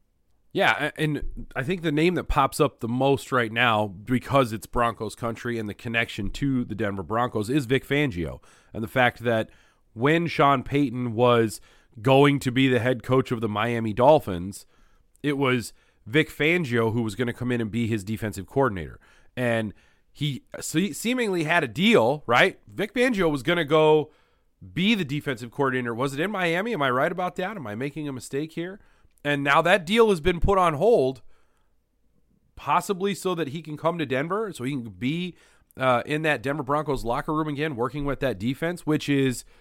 Yeah, 0.51 0.91
and 0.97 1.47
I 1.55 1.63
think 1.63 1.81
the 1.81 1.91
name 1.91 2.15
that 2.15 2.25
pops 2.25 2.59
up 2.59 2.81
the 2.81 2.89
most 2.89 3.31
right 3.31 3.51
now 3.51 3.87
because 3.87 4.51
it's 4.51 4.67
Broncos 4.67 5.15
country 5.15 5.57
and 5.57 5.69
the 5.69 5.73
connection 5.73 6.29
to 6.31 6.65
the 6.65 6.75
Denver 6.75 7.03
Broncos 7.03 7.49
is 7.49 7.65
Vic 7.65 7.87
Fangio 7.87 8.41
and 8.73 8.83
the 8.83 8.89
fact 8.89 9.19
that– 9.23 9.49
when 9.95 10.27
Sean 10.27 10.61
Payton 10.61 11.13
was 11.13 11.59
going 12.01 12.39
to 12.39 12.51
be 12.51 12.67
the 12.67 12.79
head 12.79 13.01
coach 13.01 13.31
of 13.31 13.41
the 13.41 13.49
Miami 13.49 13.93
Dolphins, 13.93 14.67
it 15.23 15.37
was 15.37 15.73
Vic 16.05 16.29
Fangio 16.29 16.93
who 16.93 17.01
was 17.01 17.15
going 17.15 17.27
to 17.27 17.33
come 17.33 17.51
in 17.51 17.61
and 17.61 17.71
be 17.71 17.87
his 17.87 18.03
defensive 18.03 18.45
coordinator. 18.45 18.99
And 19.35 19.73
he 20.15 20.43
seemingly 20.59 21.43
had 21.43 21.63
a 21.63 21.67
deal, 21.67 22.23
right? 22.25 22.57
Vic 22.67 22.93
Fangio 22.93 23.29
was 23.29 23.43
going 23.43 23.57
to 23.57 23.65
go 23.65 24.11
be 24.73 24.95
the 24.95 25.05
defensive 25.05 25.51
coordinator. 25.51 25.93
Was 25.93 26.13
it 26.13 26.19
in 26.19 26.31
Miami? 26.31 26.73
Am 26.73 26.81
I 26.81 26.89
right 26.89 27.11
about 27.11 27.35
that? 27.35 27.57
Am 27.57 27.67
I 27.67 27.75
making 27.75 28.07
a 28.07 28.13
mistake 28.13 28.53
here? 28.53 28.79
And 29.23 29.43
now 29.43 29.61
that 29.61 29.85
deal 29.85 30.09
has 30.09 30.21
been 30.21 30.39
put 30.39 30.57
on 30.57 30.75
hold, 30.75 31.21
possibly 32.55 33.13
so 33.13 33.35
that 33.35 33.49
he 33.49 33.61
can 33.61 33.77
come 33.77 33.97
to 33.97 34.05
Denver, 34.05 34.51
so 34.53 34.63
he 34.63 34.71
can 34.71 34.83
be 34.89 35.35
uh, 35.77 36.01
in 36.05 36.21
that 36.21 36.41
Denver 36.41 36.63
Broncos 36.63 37.03
locker 37.03 37.33
room 37.33 37.49
again, 37.49 37.75
working 37.75 38.05
with 38.05 38.21
that 38.21 38.39
defense, 38.39 38.87
which 38.87 39.09
is– 39.09 39.45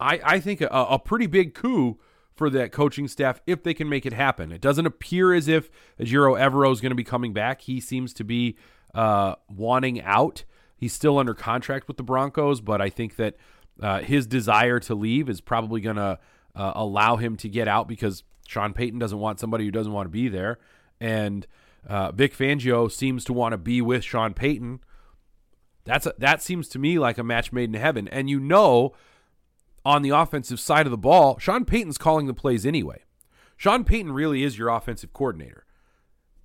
I, 0.00 0.20
I 0.24 0.40
think 0.40 0.60
a, 0.60 0.68
a 0.68 0.98
pretty 0.98 1.26
big 1.26 1.54
coup 1.54 1.98
for 2.36 2.48
that 2.50 2.70
coaching 2.70 3.08
staff 3.08 3.40
if 3.48 3.64
they 3.64 3.74
can 3.74 3.88
make 3.88 4.06
it 4.06 4.12
happen. 4.12 4.52
It 4.52 4.60
doesn't 4.60 4.86
appear 4.86 5.34
as 5.34 5.48
if 5.48 5.70
Ejiro 5.98 6.38
Evero 6.38 6.70
is 6.72 6.80
going 6.80 6.90
to 6.90 6.96
be 6.96 7.02
coming 7.02 7.32
back. 7.32 7.62
He 7.62 7.80
seems 7.80 8.12
to 8.14 8.22
be 8.22 8.56
uh, 8.94 9.34
wanting 9.48 10.00
out. 10.02 10.44
He's 10.76 10.92
still 10.92 11.18
under 11.18 11.34
contract 11.34 11.88
with 11.88 11.96
the 11.96 12.02
Broncos, 12.02 12.60
but 12.60 12.80
I 12.80 12.88
think 12.88 13.16
that 13.16 13.36
uh, 13.80 14.00
his 14.00 14.26
desire 14.26 14.80
to 14.80 14.94
leave 14.94 15.28
is 15.28 15.40
probably 15.40 15.80
going 15.80 15.96
to 15.96 16.18
uh, 16.54 16.72
allow 16.74 17.16
him 17.16 17.36
to 17.38 17.48
get 17.48 17.68
out 17.68 17.88
because 17.88 18.24
Sean 18.46 18.72
Payton 18.72 18.98
doesn't 18.98 19.18
want 19.18 19.40
somebody 19.40 19.64
who 19.64 19.70
doesn't 19.70 19.92
want 19.92 20.06
to 20.06 20.10
be 20.10 20.28
there. 20.28 20.58
And 21.00 21.46
Uh, 21.86 22.10
Vic 22.12 22.36
Fangio 22.36 22.90
seems 22.90 23.24
to 23.24 23.32
want 23.32 23.52
to 23.52 23.58
be 23.58 23.80
with 23.80 24.02
Sean 24.04 24.34
Payton. 24.34 24.80
That's 25.84 26.06
a, 26.06 26.12
that 26.18 26.42
seems 26.42 26.68
to 26.70 26.78
me 26.78 26.98
like 26.98 27.18
a 27.18 27.24
match 27.24 27.52
made 27.52 27.70
in 27.70 27.80
heaven. 27.80 28.08
And 28.08 28.28
you 28.28 28.40
know, 28.40 28.92
on 29.84 30.02
the 30.02 30.10
offensive 30.10 30.60
side 30.60 30.86
of 30.86 30.90
the 30.90 30.98
ball, 30.98 31.38
Sean 31.38 31.64
Payton's 31.64 31.96
calling 31.96 32.26
the 32.26 32.34
plays 32.34 32.66
anyway. 32.66 33.04
Sean 33.56 33.84
Payton 33.84 34.12
really 34.12 34.42
is 34.42 34.58
your 34.58 34.68
offensive 34.68 35.12
coordinator. 35.12 35.64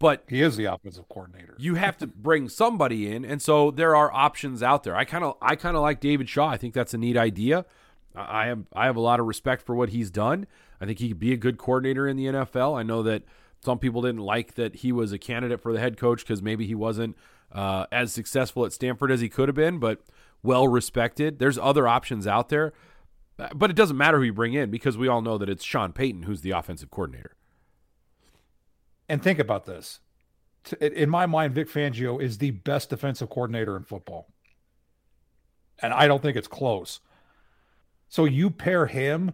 But 0.04 0.26
he 0.28 0.42
is 0.42 0.58
the 0.58 0.66
offensive 0.66 1.08
coordinator. 1.08 1.56
You 1.58 1.76
have 1.76 1.96
to 2.00 2.08
bring 2.08 2.50
somebody 2.50 3.10
in, 3.10 3.24
and 3.24 3.42
so 3.42 3.72
there 3.72 3.96
are 3.96 4.12
options 4.12 4.62
out 4.62 4.84
there. 4.84 4.98
I 4.98 5.06
kind 5.06 5.24
of 5.24 5.38
I 5.42 5.56
kind 5.56 5.78
of 5.78 5.82
like 5.82 6.02
David 6.02 6.28
Shaw. 6.28 6.50
I 6.50 6.58
think 6.58 6.74
that's 6.74 6.94
a 6.94 6.98
neat 6.98 7.16
idea. 7.16 7.66
I 8.14 8.48
have 8.48 8.66
I 8.76 8.84
have 8.86 8.98
a 8.98 9.00
lot 9.00 9.22
of 9.22 9.28
respect 9.28 9.62
for 9.62 9.76
what 9.76 9.92
he's 9.92 10.12
done. 10.12 10.46
I 10.82 10.86
think 10.86 11.00
he 11.00 11.08
could 11.08 11.20
be 11.20 11.32
a 11.32 11.38
good 11.38 11.58
coordinator 11.58 12.06
in 12.06 12.18
the 12.18 12.26
NFL. 12.26 12.78
I 12.78 12.84
know 12.84 13.02
that 13.02 13.24
some 13.62 13.80
people 13.80 14.02
didn't 14.02 14.20
like 14.20 14.56
that 14.56 14.76
he 14.76 14.92
was 14.92 15.14
a 15.14 15.18
candidate 15.18 15.62
for 15.62 15.72
the 15.72 15.80
head 15.80 15.96
coach 15.96 16.20
because 16.20 16.42
maybe 16.42 16.68
he 16.68 16.76
wasn't 16.76 17.16
uh, 17.54 17.86
as 17.90 18.12
successful 18.12 18.66
at 18.66 18.74
Stanford 18.74 19.10
as 19.10 19.22
he 19.22 19.30
could 19.30 19.48
have 19.48 19.56
been, 19.56 19.80
but 19.80 20.02
well 20.44 20.68
respected. 20.68 21.40
There's 21.40 21.58
other 21.58 21.88
options 21.88 22.28
out 22.28 22.50
there, 22.50 22.74
but 23.56 23.70
it 23.70 23.78
doesn't 23.78 23.96
matter 23.96 24.18
who 24.18 24.24
you 24.24 24.34
bring 24.34 24.54
in 24.54 24.70
because 24.70 24.98
we 24.98 25.08
all 25.08 25.22
know 25.22 25.38
that 25.38 25.48
it's 25.48 25.64
Sean 25.64 25.94
Payton 25.94 26.24
who's 26.24 26.42
the 26.42 26.52
offensive 26.52 26.92
coordinator. 26.92 27.38
And 29.10 29.22
think 29.22 29.40
about 29.40 29.66
this. 29.66 30.00
In 30.80 31.10
my 31.10 31.26
mind, 31.26 31.54
Vic 31.56 31.70
Fangio 31.70 32.22
is 32.22 32.38
the 32.38 32.52
best 32.52 32.90
defensive 32.90 33.30
coordinator 33.30 33.76
in 33.76 33.84
football. 33.84 34.30
And 35.82 35.94
I 35.94 36.08
don't 36.08 36.22
think 36.22 36.38
it's 36.38 36.48
close. 36.48 37.02
So 38.08 38.26
you 38.26 38.50
pair 38.50 38.86
him 38.86 39.34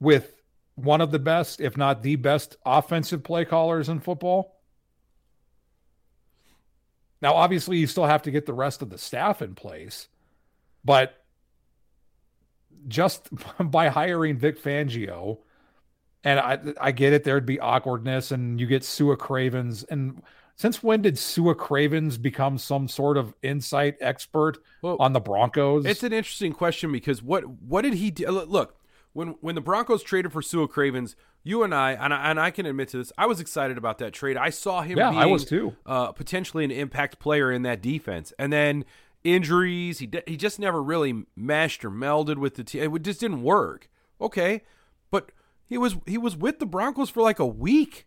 with 0.00 0.34
one 0.74 1.00
of 1.00 1.10
the 1.10 1.18
best, 1.18 1.60
if 1.60 1.76
not 1.76 2.02
the 2.02 2.16
best, 2.16 2.56
offensive 2.66 3.22
play 3.22 3.44
callers 3.44 3.88
in 3.88 4.00
football. 4.00 4.58
Now, 7.20 7.34
obviously, 7.34 7.78
you 7.78 7.86
still 7.86 8.06
have 8.06 8.22
to 8.22 8.30
get 8.30 8.46
the 8.46 8.52
rest 8.52 8.82
of 8.82 8.90
the 8.90 8.98
staff 8.98 9.40
in 9.40 9.54
place, 9.54 10.08
but 10.84 11.22
just 12.88 13.28
by 13.60 13.88
hiring 13.88 14.36
Vic 14.36 14.60
Fangio, 14.60 15.38
and 16.24 16.38
I, 16.38 16.58
I 16.80 16.92
get 16.92 17.12
it, 17.12 17.24
there'd 17.24 17.46
be 17.46 17.60
awkwardness, 17.60 18.30
and 18.30 18.60
you 18.60 18.66
get 18.66 18.84
Sua 18.84 19.16
Cravens. 19.16 19.84
And 19.84 20.22
since 20.56 20.82
when 20.82 21.02
did 21.02 21.18
Sua 21.18 21.54
Cravens 21.54 22.18
become 22.18 22.58
some 22.58 22.88
sort 22.88 23.16
of 23.16 23.34
insight 23.42 23.96
expert 24.00 24.58
well, 24.82 24.96
on 25.00 25.12
the 25.12 25.20
Broncos? 25.20 25.84
It's 25.84 26.02
an 26.02 26.12
interesting 26.12 26.52
question 26.52 26.92
because 26.92 27.22
what 27.22 27.48
what 27.48 27.82
did 27.82 27.94
he 27.94 28.10
do? 28.10 28.28
Look, 28.30 28.76
when 29.12 29.36
when 29.40 29.54
the 29.54 29.60
Broncos 29.60 30.02
traded 30.02 30.32
for 30.32 30.42
Sua 30.42 30.68
Cravens, 30.68 31.16
you 31.42 31.62
and 31.62 31.74
I 31.74 31.92
and 31.92 32.14
I, 32.14 32.30
and 32.30 32.40
I 32.40 32.50
can 32.50 32.66
admit 32.66 32.88
to 32.90 32.98
this, 32.98 33.12
I 33.18 33.26
was 33.26 33.40
excited 33.40 33.78
about 33.78 33.98
that 33.98 34.12
trade. 34.12 34.36
I 34.36 34.50
saw 34.50 34.82
him. 34.82 34.98
Yeah, 34.98 35.10
being, 35.10 35.22
I 35.22 35.26
was 35.26 35.44
too. 35.44 35.74
Uh, 35.84 36.12
potentially 36.12 36.64
an 36.64 36.70
impact 36.70 37.18
player 37.18 37.50
in 37.50 37.62
that 37.62 37.82
defense, 37.82 38.32
and 38.38 38.52
then 38.52 38.84
injuries. 39.24 39.98
He 39.98 40.08
he 40.26 40.36
just 40.36 40.58
never 40.58 40.82
really 40.82 41.24
meshed 41.34 41.84
or 41.84 41.90
melded 41.90 42.36
with 42.36 42.54
the 42.54 42.64
team. 42.64 42.94
It 42.94 43.02
just 43.02 43.20
didn't 43.20 43.42
work. 43.42 43.88
Okay, 44.20 44.62
but 45.10 45.30
he 45.72 45.78
was 45.78 45.96
he 46.06 46.18
was 46.18 46.36
with 46.36 46.58
the 46.58 46.66
Broncos 46.66 47.10
for 47.10 47.22
like 47.22 47.38
a 47.38 47.46
week. 47.46 48.06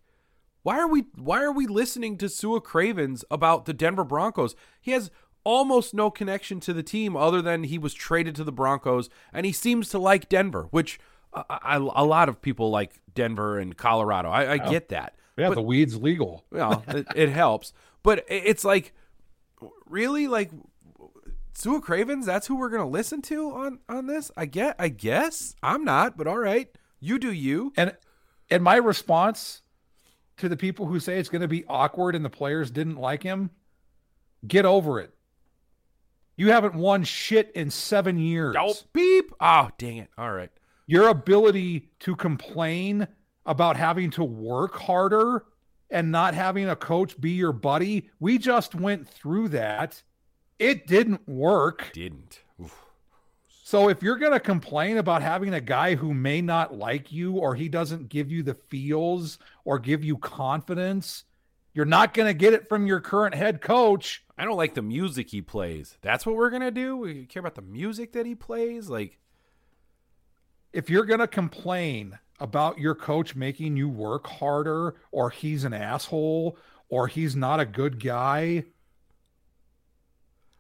Why 0.64 0.80
are 0.80 0.88
we 0.88 1.06
why 1.16 1.44
are 1.44 1.52
we 1.52 1.68
listening 1.68 2.18
to 2.18 2.30
Sua 2.30 2.60
Cravens 2.60 3.24
about 3.30 3.66
the 3.66 3.74
Denver 3.74 4.04
Broncos? 4.04 4.56
He 4.82 4.92
has 4.92 5.12
almost 5.44 5.94
no 5.94 6.10
connection 6.10 6.60
to 6.60 6.74
the 6.74 6.84
team 6.84 7.16
other 7.16 7.42
than 7.42 7.66
he 7.66 7.78
was 7.78 7.94
traded 7.94 8.36
to 8.36 8.44
the 8.44 8.52
Broncos 8.52 9.10
and 9.32 9.46
he 9.46 9.52
seems 9.52 9.90
to 9.90 10.00
like 10.00 10.28
Denver, 10.28 10.68
which 10.72 11.00
uh, 11.34 11.44
I, 11.50 11.60
I, 11.64 11.76
a 11.76 12.04
lot 12.04 12.30
of 12.30 12.42
people 12.42 12.72
like 12.72 13.02
Denver 13.14 13.60
and 13.60 13.78
Colorado. 13.78 14.30
I, 14.30 14.54
I 14.54 14.58
get 14.58 14.90
that. 14.90 15.16
Yeah, 15.38 15.50
but, 15.50 15.56
the 15.56 15.62
weed's 15.62 16.02
legal. 16.02 16.46
Yeah, 16.54 16.80
it, 16.88 17.08
it 17.16 17.30
helps. 17.30 17.74
But 18.04 18.26
it's 18.28 18.64
like, 18.64 18.94
really, 19.88 20.28
like 20.28 20.52
Sua 21.54 21.82
Cravens. 21.82 22.26
That's 22.26 22.48
who 22.48 22.56
we're 22.56 22.70
gonna 22.70 22.88
listen 22.88 23.22
to 23.24 23.52
on 23.52 23.80
on 23.90 24.08
this. 24.08 24.32
I 24.38 24.46
get. 24.46 24.76
I 24.80 24.90
guess 24.90 25.56
I'm 25.62 25.84
not, 25.84 26.18
but 26.18 26.28
all 26.28 26.38
right. 26.38 26.70
You 27.06 27.20
do 27.20 27.32
you. 27.32 27.72
And 27.78 27.96
and 28.50 28.64
my 28.64 28.78
response 28.78 29.62
to 30.38 30.50
the 30.50 30.58
people 30.58 30.86
who 30.88 31.00
say 31.00 31.20
it's 31.20 31.30
going 31.30 31.42
to 31.42 31.48
be 31.48 31.66
awkward 31.68 32.16
and 32.16 32.26
the 32.26 32.30
players 32.30 32.72
didn't 32.72 32.98
like 32.98 33.24
him, 33.24 33.52
get 34.48 34.66
over 34.66 35.00
it. 35.00 35.14
You 36.36 36.52
haven't 36.52 36.76
won 36.76 37.04
shit 37.04 37.52
in 37.56 37.70
seven 37.70 38.18
years. 38.18 38.56
Oh, 38.60 38.74
beep. 38.92 39.32
Oh, 39.40 39.70
dang 39.78 39.98
it. 39.98 40.10
All 40.18 40.32
right. 40.32 40.52
Your 40.86 41.08
ability 41.08 41.90
to 42.02 42.16
complain 42.16 43.08
about 43.46 43.78
having 43.78 44.10
to 44.12 44.24
work 44.24 44.76
harder 44.76 45.46
and 45.90 46.12
not 46.12 46.34
having 46.34 46.68
a 46.68 46.76
coach 46.76 47.20
be 47.22 47.32
your 47.32 47.54
buddy, 47.54 48.10
we 48.20 48.38
just 48.38 48.76
went 48.76 49.08
through 49.08 49.50
that. 49.50 50.02
It 50.60 50.88
didn't 50.88 51.28
work. 51.28 51.92
Didn't. 51.94 52.42
So 53.68 53.90
if 53.90 54.04
you're 54.04 54.18
going 54.18 54.32
to 54.32 54.40
complain 54.40 55.00
about 55.00 55.24
having 55.24 55.56
a 55.56 55.60
guy 55.60 55.96
who 55.96 56.14
may 56.14 56.40
not 56.40 56.78
like 56.78 57.12
you 57.12 57.38
or 57.38 57.56
he 57.56 57.68
doesn't 57.68 58.10
give 58.10 58.30
you 58.30 58.44
the 58.44 58.54
feels 58.54 59.40
or 59.64 59.80
give 59.80 60.04
you 60.04 60.20
confidence, 60.20 61.24
you're 61.74 61.84
not 61.84 62.14
going 62.14 62.28
to 62.28 62.36
get 62.36 62.54
it 62.54 62.70
from 62.70 62.86
your 62.86 63.00
current 63.00 63.34
head 63.34 63.62
coach. 63.62 64.24
I 64.38 64.46
don't 64.46 64.56
like 64.56 64.76
the 64.76 64.84
music 64.84 65.32
he 65.32 65.42
plays. 65.42 65.98
That's 66.04 66.28
what 66.28 66.36
we're 66.36 66.52
going 66.52 66.62
to 66.62 66.70
do? 66.70 66.96
We 66.96 67.26
care 67.26 67.40
about 67.40 67.56
the 67.56 67.64
music 67.64 68.14
that 68.14 68.28
he 68.28 68.36
plays? 68.36 68.88
Like 68.88 69.18
if 70.72 70.88
you're 70.88 71.04
going 71.04 71.20
to 71.22 71.28
complain 71.28 72.20
about 72.40 72.78
your 72.78 72.94
coach 72.94 73.36
making 73.36 73.78
you 73.78 73.90
work 73.90 74.28
harder 74.28 74.94
or 75.12 75.32
he's 75.32 75.64
an 75.64 75.74
asshole 75.74 76.56
or 76.90 77.08
he's 77.08 77.36
not 77.36 77.60
a 77.60 77.66
good 77.66 78.00
guy, 78.00 78.66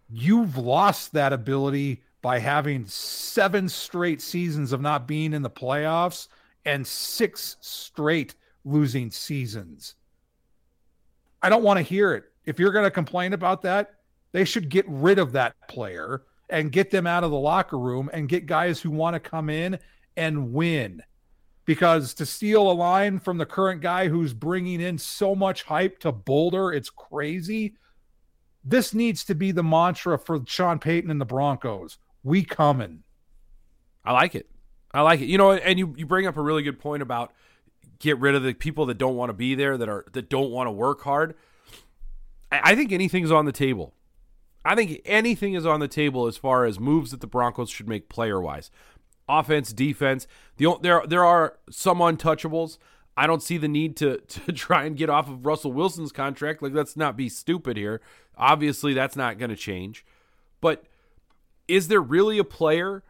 you've 0.10 0.58
lost 0.58 1.13
that 1.13 1.34
ability 1.34 2.02
by 2.25 2.39
having 2.39 2.88
seven 2.88 3.69
straight 3.69 4.19
seasons 4.19 4.73
of 4.73 4.81
not 4.81 5.07
being 5.07 5.31
in 5.31 5.43
the 5.43 5.49
playoffs 5.49 6.27
and 6.65 6.88
six 6.88 7.55
straight 7.61 8.33
losing 8.63 9.11
seasons. 9.11 9.93
I 11.43 11.49
don't 11.49 11.61
want 11.61 11.77
to 11.77 11.83
hear 11.83 12.15
it. 12.15 12.23
If 12.43 12.57
you're 12.57 12.71
going 12.71 12.83
to 12.83 12.89
complain 12.89 13.33
about 13.33 13.61
that, 13.61 13.97
they 14.31 14.43
should 14.43 14.69
get 14.69 14.88
rid 14.88 15.19
of 15.19 15.33
that 15.33 15.53
player 15.69 16.23
and 16.49 16.71
get 16.71 16.89
them 16.89 17.05
out 17.05 17.23
of 17.23 17.29
the 17.29 17.38
locker 17.38 17.77
room 17.77 18.09
and 18.11 18.27
get 18.27 18.47
guys 18.47 18.81
who 18.81 18.89
want 18.89 19.13
to 19.13 19.19
come 19.19 19.51
in 19.51 19.77
and 20.17 20.51
win. 20.51 21.03
Because 21.65 22.15
to 22.15 22.25
steal 22.25 22.71
a 22.71 22.73
line 22.73 23.19
from 23.19 23.38
the 23.38 23.45
current 23.45 23.81
guy 23.81 24.07
who's 24.07 24.33
bringing 24.33 24.81
in 24.81 24.97
so 24.97 25.35
much 25.35 25.61
hype 25.61 25.99
to 25.99 26.11
Boulder, 26.11 26.73
it's 26.73 26.89
crazy. 26.89 27.75
This 28.63 28.95
needs 28.95 29.23
to 29.25 29.35
be 29.35 29.51
the 29.51 29.61
mantra 29.61 30.17
for 30.17 30.41
Sean 30.47 30.79
Payton 30.79 31.11
and 31.11 31.21
the 31.21 31.25
Broncos 31.25 31.99
we 32.25 32.43
coming. 32.43 33.03
I 34.03 34.11
like 34.11 34.35
it. 34.35 34.49
I 34.91 35.01
like 35.01 35.21
it. 35.21 35.27
You 35.27 35.38
know, 35.38 35.53
and 35.53 35.79
you 35.79 35.93
you 35.95 36.05
bring 36.05 36.27
up 36.27 36.35
a 36.35 36.41
really 36.41 36.63
good 36.63 36.79
point 36.79 37.01
about 37.01 37.31
get 37.99 38.19
rid 38.19 38.35
of 38.35 38.43
the 38.43 38.53
people 38.53 38.85
that 38.88 38.97
don't 38.97 39.15
want 39.15 39.29
to 39.29 39.33
be 39.33 39.55
there 39.55 39.77
that 39.77 39.88
are 39.88 40.05
that 40.11 40.29
don't 40.29 40.51
want 40.51 40.67
to 40.67 40.71
work 40.71 41.01
hard. 41.03 41.35
I, 42.51 42.71
I 42.71 42.75
think 42.75 42.91
anything's 42.91 43.31
on 43.31 43.45
the 43.45 43.51
table. 43.51 43.93
I 44.65 44.75
think 44.75 45.01
anything 45.05 45.53
is 45.53 45.65
on 45.65 45.79
the 45.79 45.88
table 45.88 46.25
as 46.25 46.35
far 46.35 46.65
as 46.65 46.79
moves 46.79 47.11
that 47.11 47.21
the 47.21 47.27
Broncos 47.27 47.69
should 47.69 47.88
make 47.88 48.09
player 48.09 48.41
wise. 48.41 48.71
Offense, 49.29 49.71
defense. 49.71 50.27
The 50.57 50.75
there 50.81 51.03
there 51.07 51.23
are 51.23 51.57
some 51.69 51.99
untouchables. 51.99 52.79
I 53.17 53.27
don't 53.27 53.43
see 53.43 53.57
the 53.57 53.67
need 53.67 53.95
to 53.97 54.17
to 54.27 54.51
try 54.51 54.85
and 54.85 54.97
get 54.97 55.11
off 55.11 55.29
of 55.29 55.45
Russell 55.45 55.73
Wilson's 55.73 56.11
contract. 56.11 56.63
Like 56.63 56.73
let's 56.73 56.97
not 56.97 57.15
be 57.15 57.29
stupid 57.29 57.77
here. 57.77 58.01
Obviously, 58.35 58.93
that's 58.93 59.15
not 59.15 59.38
going 59.38 59.51
to 59.51 59.55
change. 59.55 60.05
But 60.59 60.85
is 61.67 61.88
there 61.88 62.01
really 62.01 62.38
a 62.38 62.43
player 62.43 63.04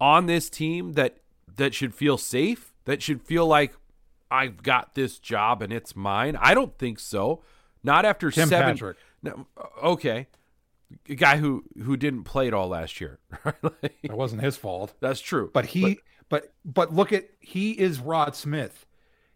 on 0.00 0.26
this 0.26 0.50
team 0.50 0.92
that 0.94 1.18
that 1.56 1.74
should 1.74 1.94
feel 1.94 2.18
safe? 2.18 2.72
That 2.84 3.02
should 3.02 3.22
feel 3.22 3.46
like 3.46 3.74
I've 4.30 4.62
got 4.62 4.94
this 4.94 5.18
job 5.18 5.62
and 5.62 5.72
it's 5.72 5.96
mine? 5.96 6.36
I 6.40 6.54
don't 6.54 6.76
think 6.78 6.98
so. 6.98 7.42
Not 7.82 8.04
after 8.04 8.30
Tim 8.30 8.48
seven. 8.48 8.74
Patrick. 8.74 8.96
No, 9.22 9.46
uh, 9.56 9.86
okay, 9.88 10.26
a 11.08 11.14
guy 11.14 11.36
who 11.36 11.64
who 11.82 11.96
didn't 11.96 12.24
play 12.24 12.48
it 12.48 12.54
all 12.54 12.68
last 12.68 13.00
year. 13.00 13.18
like, 13.62 13.96
it 14.02 14.12
wasn't 14.12 14.42
his 14.42 14.56
fault. 14.56 14.94
That's 15.00 15.20
true. 15.20 15.50
But 15.52 15.66
he, 15.66 15.98
but, 16.28 16.52
but 16.64 16.88
but 16.90 16.94
look 16.94 17.12
at 17.12 17.28
he 17.40 17.72
is 17.72 18.00
Rod 18.00 18.34
Smith. 18.34 18.86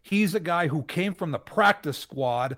He's 0.01 0.33
a 0.33 0.39
guy 0.39 0.67
who 0.67 0.83
came 0.83 1.13
from 1.13 1.31
the 1.31 1.39
practice 1.39 1.97
squad, 1.97 2.57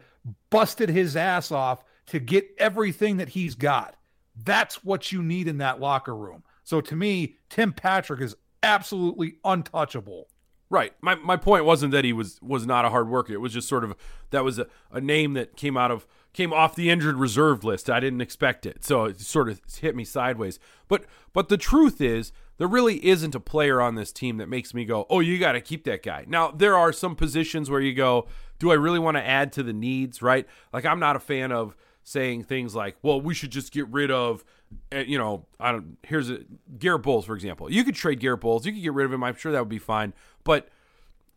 busted 0.50 0.89
his 0.89 1.16
ass 1.16 1.52
off 1.52 1.84
to 2.08 2.20
get 2.20 2.48
everything 2.58 3.18
that 3.18 3.30
he's 3.30 3.56
got. 3.56 3.96
That's 4.36 4.84
what 4.84 5.12
you 5.12 5.22
need 5.22 5.48
in 5.48 5.58
that 5.60 5.80
locker 5.80 6.15
room. 6.15 6.43
So 6.63 6.82
to 6.82 6.96
me, 6.96 7.36
Tim 7.50 7.74
Patrick 7.74 8.22
is 8.22 8.36
absolutely 8.62 9.36
untouchable. 9.43 10.28
Right. 10.69 10.93
My 11.02 11.13
my 11.15 11.38
point 11.38 11.65
wasn't 11.65 11.91
that 11.91 12.04
he 12.04 12.13
was 12.13 12.39
was 12.41 12.65
not 12.65 12.84
a 12.84 12.89
hard 12.89 13.08
worker. 13.08 13.34
It 13.34 13.41
was 13.41 13.54
just 13.54 13.67
sort 13.67 13.84
of 13.84 13.96
that 14.32 14.43
was 14.43 14.58
a, 14.58 14.67
a 14.91 15.00
name 15.00 15.34
that 15.34 15.56
came 15.56 15.78
out 15.78 15.91
of 15.91 16.08
came 16.34 16.52
off 16.52 16.76
the 16.76 16.89
injured 16.89 17.17
reserve 17.17 17.63
list. 17.63 17.91
I 17.91 18.00
didn't 18.00 18.22
expect 18.22 18.65
it, 18.65 18.84
so 18.84 19.06
it 19.06 19.22
sort 19.22 19.50
of 19.50 19.62
hit 19.80 19.96
me 19.96 20.04
sideways. 20.04 20.58
But 20.88 21.06
but 21.32 21.48
the 21.48 21.58
truth 21.58 22.02
is, 22.02 22.32
there 22.58 22.67
really 22.67 23.06
isn't 23.06 23.36
a 23.36 23.39
player 23.39 23.82
on 23.82 23.93
this 23.93 24.12
team 24.12 24.38
that 24.38 24.50
makes 24.50 24.74
me 24.74 24.84
go, 24.84 25.06
"Oh, 25.12 25.19
you 25.19 25.38
got 25.38 25.52
to 25.52 25.62
keep 25.62 25.84
that 25.84 26.02
guy." 26.02 26.26
Now 26.28 26.50
there 26.50 26.76
are 26.76 26.91
some 26.91 27.15
positions 27.15 27.69
where 27.69 27.82
you 27.82 27.93
go, 27.93 28.26
"Do 28.58 28.72
I 28.72 28.76
really 28.76 29.00
want 29.00 29.17
to 29.17 29.24
add 29.24 29.52
to 29.54 29.63
the 29.63 29.74
needs?" 29.74 30.24
Right? 30.24 30.48
Like 30.72 30.86
I'm 30.86 31.00
not 31.00 31.15
a 31.15 31.19
fan 31.19 31.52
of 31.52 31.76
saying 32.04 32.44
things 32.44 32.76
like, 32.76 32.98
"Well, 33.02 33.20
we 33.22 33.34
should 33.34 33.52
just 33.52 33.72
get 33.72 33.88
rid 33.89 34.12
of." 34.12 34.44
eh, 34.92 35.04
You 35.08 35.18
know, 35.18 35.46
I 35.60 35.72
don't. 35.72 35.98
Here's 36.04 36.30
a 36.30 36.39
Garett 36.78 37.04
Bolles, 37.04 37.26
for 37.26 37.36
example. 37.36 37.72
You 37.72 37.84
could 37.84 37.96
trade 37.96 38.20
Garett 38.20 38.42
Bolles. 38.42 38.66
You 38.66 38.72
could 38.74 38.82
get 38.82 38.94
rid 38.94 39.06
of 39.06 39.13
him. 39.13 39.24
I'm 39.24 39.36
sure 39.36 39.52
that 39.52 39.60
would 39.60 39.70
be 39.70 39.80
fine. 39.80 40.13
But 40.44 40.70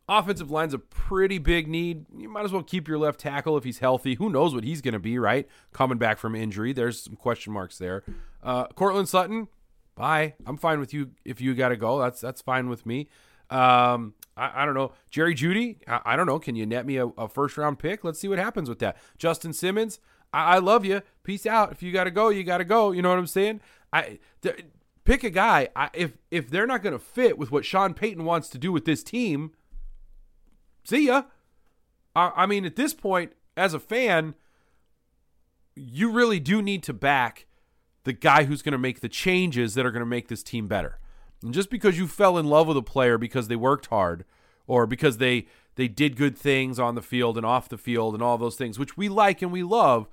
offensive 0.09 0.51
line's 0.51 0.75
a 0.75 0.79
pretty 0.79 1.39
big 1.39 1.67
need. 1.69 2.07
You 2.17 2.29
might 2.29 2.45
as 2.45 2.53
well 2.53 2.63
keep 2.63 2.87
your 2.89 2.99
left 2.99 3.21
tackle 3.21 3.57
if 3.57 3.65
he's 3.65 3.79
healthy. 3.79 4.15
Who 4.15 4.31
knows 4.31 4.55
what 4.55 4.65
he's 4.65 4.81
going 4.81 4.95
to 4.95 5.01
be, 5.01 5.19
right? 5.19 5.49
Coming 5.73 5.99
back 5.99 6.19
from 6.19 6.35
injury. 6.35 6.73
There's 6.73 7.03
some 7.03 7.17
question 7.17 7.53
marks 7.53 7.79
there. 7.79 8.05
Uh, 8.43 8.67
Courtland 8.69 9.09
Sutton, 9.09 9.49
bye. 9.97 10.35
I'm 10.47 10.57
fine 10.57 10.79
with 10.81 10.95
you 10.95 11.11
if 11.25 11.41
you 11.41 11.55
got 11.55 11.71
to 11.71 11.77
go. 11.77 11.99
That's 11.99 12.21
that's 12.21 12.41
fine 12.41 12.69
with 12.69 12.87
me. 12.87 13.09
Um, 13.51 14.15
I, 14.37 14.63
I 14.63 14.65
don't 14.67 14.75
know. 14.75 14.93
Jerry 15.11 15.35
Jeudy, 15.35 15.77
I, 15.87 16.01
I 16.05 16.17
don't 16.17 16.27
know. 16.27 16.39
Can 16.39 16.57
you 16.57 16.67
net 16.67 16.85
me 16.87 16.97
a, 16.97 17.07
a 17.07 17.29
first 17.29 17.57
round 17.57 17.79
pick? 17.79 18.03
Let's 18.05 18.19
see 18.19 18.29
what 18.29 18.39
happens 18.39 18.69
with 18.69 18.79
that. 18.81 18.97
Justin 19.19 19.53
Simmons, 19.53 19.99
I, 20.37 20.57
I 20.57 20.59
love 20.59 20.85
you. 20.85 21.03
Peace 21.25 21.47
out. 21.47 21.73
If 21.73 21.83
you 21.83 21.93
got 21.93 22.05
to 22.05 22.11
go, 22.11 22.29
you 22.29 22.45
got 22.45 22.59
to 22.59 22.65
go. 22.65 22.93
You 22.93 23.03
know 23.03 23.11
what 23.11 23.19
I'm 23.19 23.27
saying? 23.27 23.61
I. 23.93 24.19
th- 24.43 24.65
Pick 25.05 25.23
a 25.23 25.31
guy. 25.31 25.69
I, 25.77 25.89
if 25.95 26.19
if 26.33 26.51
they're 26.51 26.67
not 26.67 26.83
going 26.83 26.93
to 26.93 26.99
fit 26.99 27.39
with 27.39 27.53
what 27.53 27.65
Sean 27.65 27.95
Payton 27.95 28.25
wants 28.25 28.49
to 28.49 28.59
do 28.59 28.73
with 28.73 28.87
this 28.87 29.05
team, 29.05 29.53
see 30.83 31.07
ya. 31.07 31.23
I, 32.17 32.33
I 32.35 32.47
mean, 32.47 32.65
at 32.65 32.75
this 32.75 32.93
point, 32.93 33.33
as 33.57 33.73
a 33.73 33.79
fan, 33.79 34.35
you 35.77 36.11
really 36.11 36.41
do 36.41 36.61
need 36.61 36.83
to 36.83 36.93
back 36.93 37.47
the 38.03 38.13
guy 38.13 38.45
who's 38.45 38.63
going 38.63 38.73
to 38.73 38.79
make 38.79 39.01
the 39.01 39.09
changes 39.09 39.75
that 39.75 39.87
are 39.87 39.93
going 39.93 40.01
to 40.01 40.07
make 40.07 40.27
this 40.27 40.43
team 40.43 40.67
better. 40.67 40.99
And 41.41 41.55
just 41.55 41.71
because 41.71 41.97
you 41.97 42.09
fell 42.09 42.37
in 42.37 42.47
love 42.47 42.67
with 42.67 42.77
a 42.77 42.83
player 42.83 43.17
because 43.17 43.47
they 43.47 43.55
worked 43.55 43.87
hard 43.87 44.25
or 44.67 44.89
because 44.89 45.19
they 45.19 45.47
they 45.77 45.87
did 45.87 46.17
good 46.17 46.37
things 46.37 46.81
on 46.81 46.97
the 46.97 47.03
field 47.03 47.37
and 47.37 47.47
off 47.47 47.69
the 47.69 47.79
field 47.79 48.15
and 48.15 48.25
all 48.25 48.39
those 48.39 48.57
things, 48.57 48.77
which 48.77 48.97
we 48.97 49.09
like 49.09 49.41
and 49.41 49.53
we 49.53 49.63
love, 49.63 50.09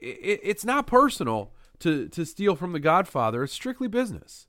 it, 0.00 0.40
it's 0.42 0.64
not 0.64 0.86
personal 0.86 1.52
to 1.80 2.08
to 2.08 2.24
steal 2.24 2.56
from 2.56 2.72
the 2.72 2.80
Godfather. 2.80 3.42
It's 3.44 3.52
strictly 3.52 3.88
business. 3.88 4.48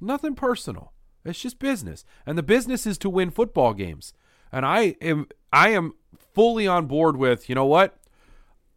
Nothing 0.00 0.34
personal. 0.34 0.92
It's 1.24 1.40
just 1.40 1.58
business. 1.58 2.04
And 2.24 2.38
the 2.38 2.42
business 2.42 2.86
is 2.86 2.98
to 2.98 3.10
win 3.10 3.30
football 3.30 3.74
games. 3.74 4.12
And 4.52 4.64
I 4.64 4.96
am 5.00 5.26
I 5.52 5.70
am 5.70 5.94
fully 6.34 6.66
on 6.66 6.86
board 6.86 7.16
with, 7.16 7.48
you 7.48 7.54
know 7.54 7.64
what? 7.64 7.96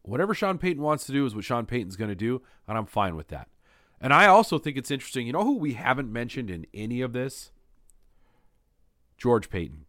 Whatever 0.02 0.34
Sean 0.34 0.58
Payton 0.58 0.82
wants 0.82 1.06
to 1.06 1.12
do 1.12 1.25
is 1.25 1.36
what 1.36 1.43
Sean 1.43 1.65
Payton's 1.65 1.95
going 1.95 2.10
to 2.10 2.15
do, 2.15 2.41
and 2.67 2.78
I'm 2.78 2.86
fine 2.86 3.15
with 3.15 3.28
that. 3.28 3.49
And 4.02 4.13
I 4.13 4.28
also 4.28 4.58
think 4.58 4.78
it's 4.78 4.91
interesting. 4.91 5.28
You 5.28 5.34
know 5.34 5.43
who 5.43 5.58
we 5.58 5.73
haven't 5.73 6.12
mentioned 6.12 6.49
in 6.49 6.65
any 6.73 7.02
of 7.02 7.13
this? 7.13 7.52
George 9.17 9.49
Paton. 9.49 9.86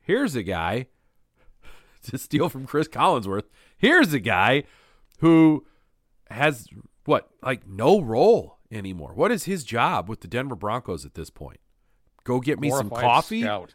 Here's 0.00 0.36
a 0.36 0.42
guy 0.42 0.86
to 2.10 2.18
steal 2.18 2.48
from 2.48 2.66
Chris 2.66 2.88
Collinsworth. 2.88 3.44
Here's 3.76 4.12
a 4.12 4.20
guy 4.20 4.64
who 5.18 5.66
has 6.30 6.68
what, 7.04 7.30
like 7.42 7.66
no 7.66 8.00
role 8.00 8.58
anymore. 8.70 9.12
What 9.14 9.32
is 9.32 9.44
his 9.44 9.64
job 9.64 10.08
with 10.08 10.20
the 10.20 10.28
Denver 10.28 10.56
Broncos 10.56 11.04
at 11.04 11.14
this 11.14 11.30
point? 11.30 11.60
Go 12.24 12.40
get 12.40 12.60
me 12.60 12.70
some 12.70 12.90
coffee. 12.90 13.42
scout. 13.42 13.74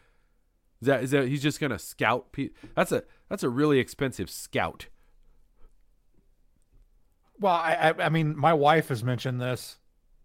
Is 0.80 0.86
that 0.86 1.02
is 1.02 1.10
that 1.12 1.28
he's 1.28 1.42
just 1.42 1.60
gonna 1.60 1.78
scout? 1.78 2.30
Pe- 2.32 2.50
that's 2.76 2.92
a 2.92 3.04
that's 3.28 3.42
a 3.42 3.48
really 3.48 3.78
expensive 3.78 4.30
scout. 4.30 4.86
Well, 7.40 7.54
I, 7.54 7.74
I 7.98 8.04
I 8.04 8.08
mean, 8.10 8.36
my 8.38 8.52
wife 8.52 8.88
has 8.88 9.02
mentioned 9.02 9.40
this. 9.40 9.78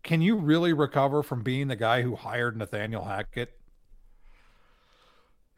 Can 0.03 0.21
you 0.21 0.35
really 0.35 0.73
recover 0.73 1.23
from 1.23 1.43
being 1.43 1.67
the 1.67 1.75
guy 1.75 2.01
who 2.01 2.15
hired 2.15 2.55
Nathaniel 2.55 3.05
Hackett? 3.05 3.58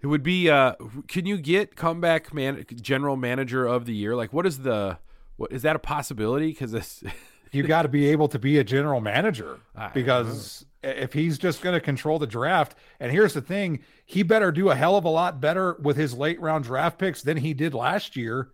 It 0.02 0.08
would 0.08 0.24
be. 0.24 0.50
Uh, 0.50 0.74
can 1.08 1.26
you 1.26 1.38
get 1.38 1.76
comeback 1.76 2.34
man 2.34 2.66
general 2.82 3.16
manager 3.16 3.66
of 3.68 3.86
the 3.86 3.94
year? 3.94 4.16
Like, 4.16 4.34
what 4.34 4.46
is 4.48 4.60
the 4.60 4.98
what 5.38 5.52
is 5.52 5.62
that 5.62 5.76
a 5.76 5.80
possibility? 5.80 6.48
Because 6.48 6.72
this. 6.72 7.04
You 7.54 7.64
got 7.64 7.82
to 7.82 7.90
be 7.90 8.08
able 8.08 8.30
to 8.30 8.40
be 8.40 8.60
a 8.60 8.64
general 8.64 9.02
manager 9.02 9.60
I- 9.76 9.90
because 9.90 10.66
if 10.82 11.12
he's 11.12 11.38
just 11.38 11.62
going 11.62 11.74
to 11.74 11.82
control 11.82 12.18
the 12.18 12.26
draft, 12.26 12.76
and 12.98 13.12
here's 13.12 13.34
the 13.34 13.42
thing, 13.42 13.84
he 14.06 14.24
better 14.24 14.54
do 14.54 14.70
a 14.70 14.76
hell 14.76 14.96
of 14.96 15.04
a 15.04 15.10
lot 15.10 15.42
better 15.42 15.76
with 15.82 15.98
his 15.98 16.14
late 16.14 16.40
round 16.40 16.64
draft 16.64 16.98
picks 16.98 17.22
than 17.22 17.36
he 17.36 17.54
did 17.54 17.74
last 17.74 18.16
year. 18.16 18.52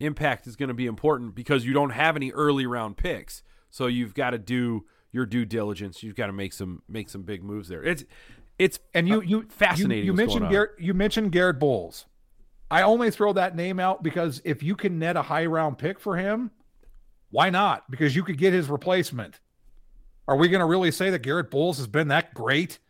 impact 0.00 0.46
is 0.46 0.56
going 0.56 0.68
to 0.68 0.74
be 0.74 0.84
important 0.84 1.34
because 1.34 1.64
you 1.64 1.72
don't 1.72 1.90
have 1.90 2.14
any 2.16 2.30
early 2.32 2.66
round 2.66 2.98
picks. 2.98 3.42
So 3.70 3.86
you've 3.86 4.12
got 4.12 4.30
to 4.30 4.38
do 4.38 4.84
your 5.12 5.24
due 5.24 5.46
diligence. 5.46 6.02
You've 6.02 6.14
got 6.16 6.26
to 6.26 6.32
make 6.34 6.52
some 6.52 6.82
make 6.88 7.08
some 7.08 7.22
big 7.22 7.42
moves 7.42 7.68
there. 7.68 7.82
It's 7.82 8.04
it's 8.58 8.78
And 8.94 9.08
you 9.08 9.20
you 9.20 9.46
fascinating. 9.48 10.04
You, 10.04 10.12
you 10.12 10.16
mentioned. 10.16 10.50
Garett. 10.50 10.72
You 10.78 10.94
mentioned 10.94 11.32
Garett 11.32 11.58
Bolles. 11.58 12.06
I 12.70 12.82
only 12.82 13.10
throw 13.10 13.32
that 13.34 13.54
name 13.54 13.78
out 13.78 14.02
because 14.02 14.40
if 14.44 14.62
you 14.62 14.74
can 14.74 14.98
net 14.98 15.16
a 15.16 15.22
high 15.22 15.46
round 15.46 15.78
pick 15.78 16.00
for 16.00 16.16
him, 16.16 16.50
why 17.30 17.50
not? 17.50 17.90
Because 17.90 18.16
you 18.16 18.24
could 18.24 18.38
get 18.38 18.52
his 18.52 18.68
replacement. 18.68 19.40
Are 20.28 20.36
we 20.36 20.48
going 20.48 20.60
to 20.60 20.66
really 20.66 20.90
say 20.90 21.10
that 21.10 21.20
Garett 21.20 21.50
Bolles 21.50 21.76
has 21.78 21.86
been 21.86 22.08
that 22.08 22.34
great? 22.34 22.80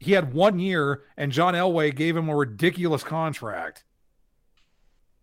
He 0.00 0.12
had 0.12 0.32
one 0.32 0.58
year, 0.58 1.02
and 1.16 1.30
John 1.30 1.54
Elway 1.54 1.94
gave 1.94 2.16
him 2.16 2.28
a 2.28 2.36
ridiculous 2.36 3.02
contract. 3.02 3.84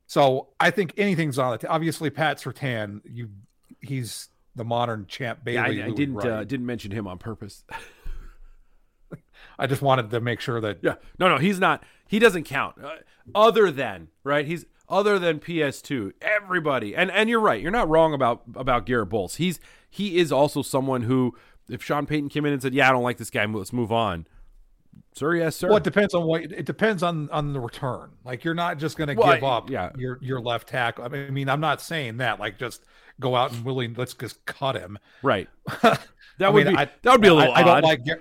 So 0.05 0.49
I 0.60 0.69
think 0.71 0.93
anything's 0.97 1.39
on 1.39 1.53
it. 1.53 1.65
Obviously, 1.65 2.10
Pat 2.10 2.38
Surtain, 2.38 3.01
you, 3.05 3.29
he's 3.79 4.29
the 4.55 4.65
modern 4.65 5.05
champ. 5.07 5.43
Bailey. 5.43 5.77
Yeah, 5.77 5.86
I, 5.86 5.88
I 5.88 5.91
didn't 5.91 6.25
uh, 6.25 6.43
didn't 6.43 6.65
mention 6.65 6.91
him 6.91 7.07
on 7.07 7.17
purpose. 7.17 7.63
I 9.60 9.67
just 9.67 9.82
wanted 9.82 10.10
to 10.12 10.19
make 10.21 10.39
sure 10.39 10.60
that 10.62 10.80
yeah, 10.82 10.95
no, 11.19 11.28
no, 11.30 11.38
he's 11.38 11.60
not. 11.60 11.84
He 12.08 12.19
doesn't 12.19 12.43
count. 12.43 12.76
Uh, 12.84 12.95
other 13.36 13.71
than 13.71 14.10
right, 14.24 14.45
he's 14.45 14.65
other 14.89 15.17
than 15.19 15.39
PS2. 15.39 16.13
Everybody, 16.21 16.95
and 16.95 17.10
and 17.12 17.30
you're 17.30 17.39
right. 17.39 17.62
You're 17.62 17.71
not 17.71 17.88
wrong 17.89 18.13
about 18.13 18.43
about 18.56 18.86
Garett 18.86 19.10
Bolles. 19.10 19.36
He's 19.36 19.60
he 19.89 20.17
is 20.17 20.32
also 20.32 20.62
someone 20.62 21.04
who, 21.04 21.36
if 21.69 21.84
Sean 21.84 22.06
Payton 22.06 22.30
came 22.30 22.45
in 22.45 22.54
and 22.54 22.62
said, 22.62 22.74
"Yeah, 22.74 22.89
I 22.89 22.91
don't 22.91 23.04
like 23.04 23.17
this 23.17 23.30
guy. 23.30 23.45
Let's 23.45 23.74
move 23.74 23.91
on." 23.91 24.26
Sir, 25.13 25.36
yes, 25.36 25.56
sir. 25.58 25.67
Well, 25.67 25.78
it 25.78 25.84
depends 25.84 26.13
on 26.13 26.26
what 26.26 26.41
it 26.43 26.65
depends 26.65 27.04
on 27.04 27.30
on 27.32 27.54
the 27.54 27.60
return. 27.60 28.12
Like 28.24 28.43
you're 28.43 28.54
not 28.54 28.78
just 28.78 28.97
going 28.97 29.10
to 29.10 29.13
Well, 29.15 29.34
give 29.36 29.43
I- 29.43 29.47
up 29.47 29.69
yeah. 29.69 29.91
your 29.97 30.17
your 30.21 30.39
left 30.41 30.69
tackle. 30.69 31.04
I 31.06 31.10
mean, 31.10 31.28
I 31.28 31.32
mean, 31.32 31.50
I'm 31.50 31.60
not 31.62 31.82
saying 31.82 32.17
that. 32.17 32.39
Like 32.39 32.58
just 32.58 32.84
go 33.19 33.36
out 33.36 33.52
and 33.52 33.63
willing. 33.65 33.93
Let's 33.97 34.13
just 34.13 34.45
cut 34.45 34.76
him. 34.76 34.97
right. 35.21 35.47
That 36.38 36.47
I 36.47 36.50
would 36.50 36.65
mean, 36.65 36.76
be 36.76 36.82
I- 36.82 36.89
that 37.04 37.12
would 37.12 37.21
be 37.21 37.28
a 37.28 37.34
little 37.34 37.54
I, 37.54 37.60
I 37.60 37.63
don't 37.63 37.84
like 37.84 38.06
Gar- 38.06 38.19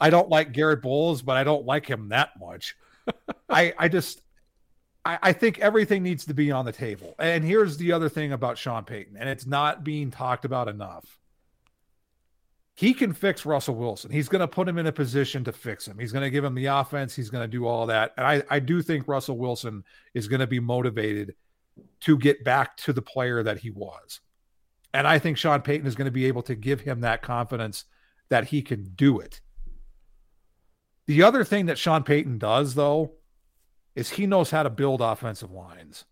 I 0.00 0.10
don't 0.10 0.28
like 0.28 0.52
Garett 0.52 0.82
Bolles, 0.82 1.22
but 1.22 1.36
I 1.36 1.44
don't 1.44 1.66
like 1.66 1.86
him 1.86 2.08
that 2.08 2.30
much. 2.40 2.76
I 3.48 3.74
I 3.78 3.88
just 3.88 4.22
I, 5.04 5.18
I 5.22 5.32
think 5.32 5.58
everything 5.58 6.02
needs 6.02 6.26
to 6.26 6.34
be 6.34 6.50
on 6.50 6.64
the 6.64 6.72
table. 6.72 7.14
And 7.18 7.44
here's 7.44 7.76
the 7.76 7.92
other 7.92 8.08
thing 8.08 8.32
about 8.32 8.58
Sean 8.58 8.84
Payton, 8.84 9.16
and 9.16 9.28
it's 9.28 9.46
not 9.46 9.84
being 9.84 10.10
talked 10.10 10.44
about 10.44 10.68
enough. 10.68 11.18
He 12.74 12.94
can 12.94 13.12
fix 13.12 13.44
Russell 13.44 13.74
Wilson. 13.74 14.10
He's 14.10 14.28
going 14.28 14.40
to 14.40 14.48
put 14.48 14.66
him 14.66 14.78
in 14.78 14.86
a 14.86 14.92
position 14.92 15.44
to 15.44 15.52
fix 15.52 15.86
him. 15.86 15.98
He's 15.98 16.12
going 16.12 16.22
to 16.22 16.30
give 16.30 16.44
him 16.44 16.54
the 16.54 16.66
offense. 16.66 17.14
He's 17.14 17.28
going 17.28 17.44
to 17.44 17.48
do 17.48 17.66
all 17.66 17.86
that. 17.86 18.12
And 18.16 18.26
I, 18.26 18.42
I 18.48 18.58
do 18.58 18.80
think 18.80 19.06
Russell 19.06 19.36
Wilson 19.36 19.84
is 20.14 20.28
going 20.28 20.40
to 20.40 20.46
be 20.46 20.60
motivated 20.60 21.34
to 22.00 22.16
get 22.16 22.42
back 22.42 22.78
to 22.78 22.94
the 22.94 23.02
player 23.02 23.42
that 23.42 23.58
he 23.58 23.68
was. 23.68 24.20
And 24.94 25.06
I 25.06 25.18
think 25.18 25.36
Sean 25.36 25.60
Payton 25.60 25.86
is 25.86 25.94
going 25.94 26.06
to 26.06 26.10
be 26.10 26.24
able 26.24 26.42
to 26.44 26.54
give 26.54 26.80
him 26.80 27.02
that 27.02 27.20
confidence 27.20 27.84
that 28.30 28.46
he 28.46 28.62
can 28.62 28.84
do 28.94 29.20
it. 29.20 29.42
The 31.10 31.24
other 31.24 31.42
thing 31.42 31.66
that 31.66 31.76
Sean 31.76 32.04
Payton 32.04 32.38
does, 32.38 32.76
though, 32.76 33.14
is 33.96 34.10
he 34.10 34.28
knows 34.28 34.52
how 34.52 34.62
to 34.62 34.70
build 34.70 35.00
offensive 35.00 35.50
lines. 35.50 36.04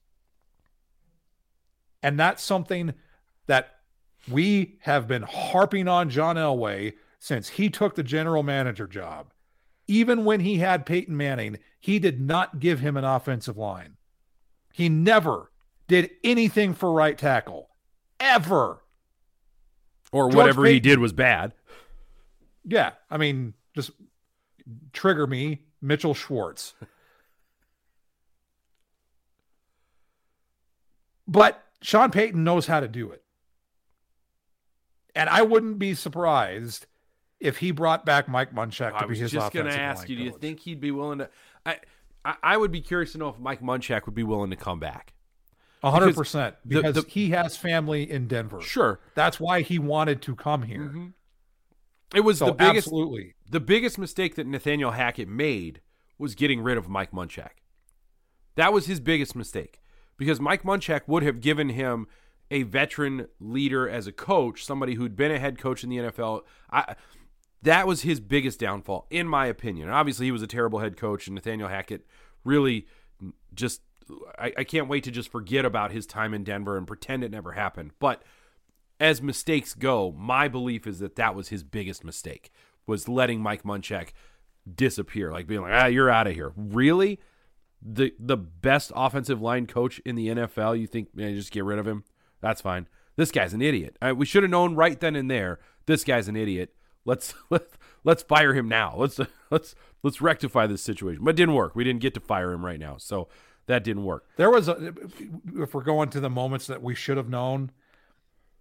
And 2.02 2.18
that's 2.18 2.42
something 2.42 2.94
that 3.46 3.76
we 4.28 4.80
have 4.80 5.06
been 5.06 5.22
harping 5.22 5.86
on 5.86 6.10
John 6.10 6.34
Elway 6.34 6.94
since 7.20 7.48
he 7.48 7.70
took 7.70 7.94
the 7.94 8.02
general 8.02 8.42
manager 8.42 8.88
job. 8.88 9.32
Even 9.86 10.24
when 10.24 10.40
he 10.40 10.58
had 10.58 10.84
Peyton 10.84 11.16
Manning, 11.16 11.58
he 11.78 12.00
did 12.00 12.20
not 12.20 12.58
give 12.58 12.80
him 12.80 12.96
an 12.96 13.04
offensive 13.04 13.56
line. 13.56 13.98
He 14.72 14.88
never 14.88 15.52
did 15.86 16.10
anything 16.24 16.74
for 16.74 16.90
right 16.90 17.16
tackle, 17.16 17.68
ever. 18.18 18.82
or 20.10 20.24
George 20.24 20.34
whatever 20.34 20.64
he 20.64 20.80
did 20.80 20.98
was 20.98 21.12
bad. 21.12 21.52
Yeah, 22.64 22.94
I 23.08 23.16
mean, 23.16 23.54
just 23.76 23.92
trigger 24.92 25.26
me, 25.26 25.62
Mitchell 25.80 26.14
Schwartz. 26.14 26.74
but 31.26 31.62
Sean 31.82 32.10
Payton 32.10 32.42
knows 32.42 32.66
how 32.66 32.80
to 32.80 32.88
do 32.88 33.10
it. 33.10 33.22
And 35.14 35.28
I 35.28 35.42
wouldn't 35.42 35.78
be 35.78 35.94
surprised 35.94 36.86
if 37.40 37.58
he 37.58 37.70
brought 37.70 38.04
back 38.04 38.28
Mike 38.28 38.54
Munchak 38.54 38.90
to 38.98 39.04
I 39.04 39.06
be 39.06 39.16
his 39.16 39.32
offensive 39.34 39.34
I 39.34 39.44
was 39.44 39.44
just 39.44 39.52
going 39.52 39.66
to 39.66 39.80
ask 39.80 40.08
you, 40.08 40.16
do 40.16 40.22
you 40.22 40.32
think 40.32 40.60
he'd 40.60 40.80
be 40.80 40.90
willing 40.90 41.18
to? 41.18 41.28
I, 41.66 41.78
I, 42.24 42.34
I 42.42 42.56
would 42.56 42.70
be 42.72 42.80
curious 42.80 43.12
to 43.12 43.18
know 43.18 43.28
if 43.28 43.38
Mike 43.38 43.62
Munchak 43.62 44.06
would 44.06 44.14
be 44.14 44.22
willing 44.22 44.50
to 44.50 44.56
come 44.56 44.80
back. 44.80 45.12
A 45.82 45.90
hundred 45.92 46.16
percent, 46.16 46.56
the- 46.64 46.76
because 46.82 46.96
the- 47.04 47.08
he 47.08 47.30
has 47.30 47.56
family 47.56 48.10
in 48.10 48.26
Denver. 48.26 48.60
Sure, 48.60 48.98
That's 49.14 49.38
why 49.38 49.62
he 49.62 49.78
wanted 49.78 50.22
to 50.22 50.34
come 50.34 50.62
here. 50.62 50.80
Mm-hmm. 50.80 51.06
it 52.16 52.20
was 52.20 52.38
So 52.38 52.46
the 52.46 52.52
biggest 52.52 52.88
absolutely. 52.88 53.34
The 53.48 53.60
biggest 53.60 53.98
mistake 53.98 54.34
that 54.34 54.46
Nathaniel 54.46 54.92
Hackett 54.92 55.28
made 55.28 55.80
was 56.18 56.34
getting 56.34 56.60
rid 56.60 56.76
of 56.76 56.88
Mike 56.88 57.12
Munchak. 57.12 57.62
That 58.56 58.72
was 58.72 58.86
his 58.86 59.00
biggest 59.00 59.34
mistake 59.34 59.80
because 60.16 60.40
Mike 60.40 60.64
Munchak 60.64 61.02
would 61.06 61.22
have 61.22 61.40
given 61.40 61.70
him 61.70 62.08
a 62.50 62.62
veteran 62.64 63.28
leader 63.40 63.88
as 63.88 64.06
a 64.06 64.12
coach, 64.12 64.64
somebody 64.64 64.94
who'd 64.94 65.16
been 65.16 65.30
a 65.30 65.38
head 65.38 65.58
coach 65.58 65.84
in 65.84 65.90
the 65.90 65.98
NFL. 65.98 66.42
I, 66.70 66.96
that 67.62 67.86
was 67.86 68.02
his 68.02 68.20
biggest 68.20 68.58
downfall, 68.58 69.06
in 69.10 69.28
my 69.28 69.46
opinion. 69.46 69.88
And 69.88 69.96
obviously, 69.96 70.26
he 70.26 70.32
was 70.32 70.42
a 70.42 70.46
terrible 70.46 70.78
head 70.78 70.96
coach, 70.96 71.26
and 71.26 71.34
Nathaniel 71.34 71.68
Hackett 71.68 72.06
really 72.44 72.86
just. 73.54 73.82
I, 74.38 74.54
I 74.56 74.64
can't 74.64 74.88
wait 74.88 75.04
to 75.04 75.10
just 75.10 75.30
forget 75.30 75.66
about 75.66 75.92
his 75.92 76.06
time 76.06 76.32
in 76.32 76.42
Denver 76.42 76.78
and 76.78 76.86
pretend 76.86 77.22
it 77.22 77.30
never 77.30 77.52
happened. 77.52 77.90
But 77.98 78.22
as 78.98 79.20
mistakes 79.20 79.74
go, 79.74 80.12
my 80.12 80.48
belief 80.48 80.86
is 80.86 80.98
that 81.00 81.16
that 81.16 81.34
was 81.34 81.48
his 81.48 81.62
biggest 81.62 82.04
mistake 82.04 82.50
was 82.88 83.08
letting 83.08 83.40
Mike 83.40 83.62
Munchak 83.62 84.08
disappear, 84.74 85.30
like 85.30 85.46
being 85.46 85.60
like, 85.60 85.72
ah, 85.72 85.86
you're 85.86 86.10
out 86.10 86.26
of 86.26 86.34
here. 86.34 86.52
Really? 86.56 87.20
The 87.80 88.12
the 88.18 88.36
best 88.36 88.90
offensive 88.96 89.40
line 89.40 89.66
coach 89.66 90.00
in 90.00 90.16
the 90.16 90.28
NFL, 90.28 90.80
you 90.80 90.88
think, 90.88 91.14
man, 91.14 91.36
just 91.36 91.52
get 91.52 91.64
rid 91.64 91.78
of 91.78 91.86
him? 91.86 92.02
That's 92.40 92.60
fine. 92.60 92.88
This 93.16 93.30
guy's 93.30 93.54
an 93.54 93.62
idiot. 93.62 93.96
We 94.16 94.26
should 94.26 94.42
have 94.42 94.50
known 94.50 94.74
right 94.74 94.98
then 94.98 95.14
and 95.14 95.30
there. 95.30 95.60
This 95.86 96.04
guy's 96.04 96.28
an 96.28 96.36
idiot. 96.36 96.74
Let's 97.04 97.34
let, 97.50 97.62
let's 98.04 98.22
fire 98.22 98.54
him 98.54 98.68
now. 98.68 98.94
Let's 98.96 99.20
let's 99.50 99.74
let's 100.02 100.20
rectify 100.20 100.66
this 100.66 100.82
situation. 100.82 101.22
But 101.22 101.30
it 101.30 101.36
didn't 101.36 101.54
work. 101.54 101.76
We 101.76 101.84
didn't 101.84 102.00
get 102.00 102.14
to 102.14 102.20
fire 102.20 102.52
him 102.52 102.64
right 102.64 102.80
now, 102.80 102.96
so 102.98 103.28
that 103.66 103.84
didn't 103.84 104.04
work. 104.04 104.26
There 104.36 104.50
was 104.50 104.68
a 104.68 104.94
if 105.56 105.74
we're 105.74 105.82
going 105.82 106.10
to 106.10 106.20
the 106.20 106.30
moments 106.30 106.66
that 106.66 106.82
we 106.82 106.94
should 106.94 107.16
have 107.16 107.28
known, 107.28 107.70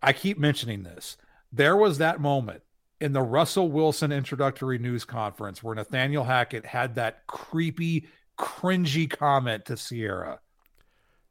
I 0.01 0.13
keep 0.13 0.37
mentioning 0.37 0.83
this. 0.83 1.17
There 1.51 1.75
was 1.75 1.97
that 1.97 2.19
moment 2.19 2.61
in 2.99 3.13
the 3.13 3.21
Russell 3.21 3.69
Wilson 3.71 4.11
introductory 4.11 4.77
news 4.77 5.05
conference 5.05 5.61
where 5.61 5.75
Nathaniel 5.75 6.23
Hackett 6.23 6.65
had 6.65 6.95
that 6.95 7.27
creepy, 7.27 8.07
cringy 8.37 9.09
comment 9.09 9.65
to 9.65 9.75
Ciara. 9.75 10.39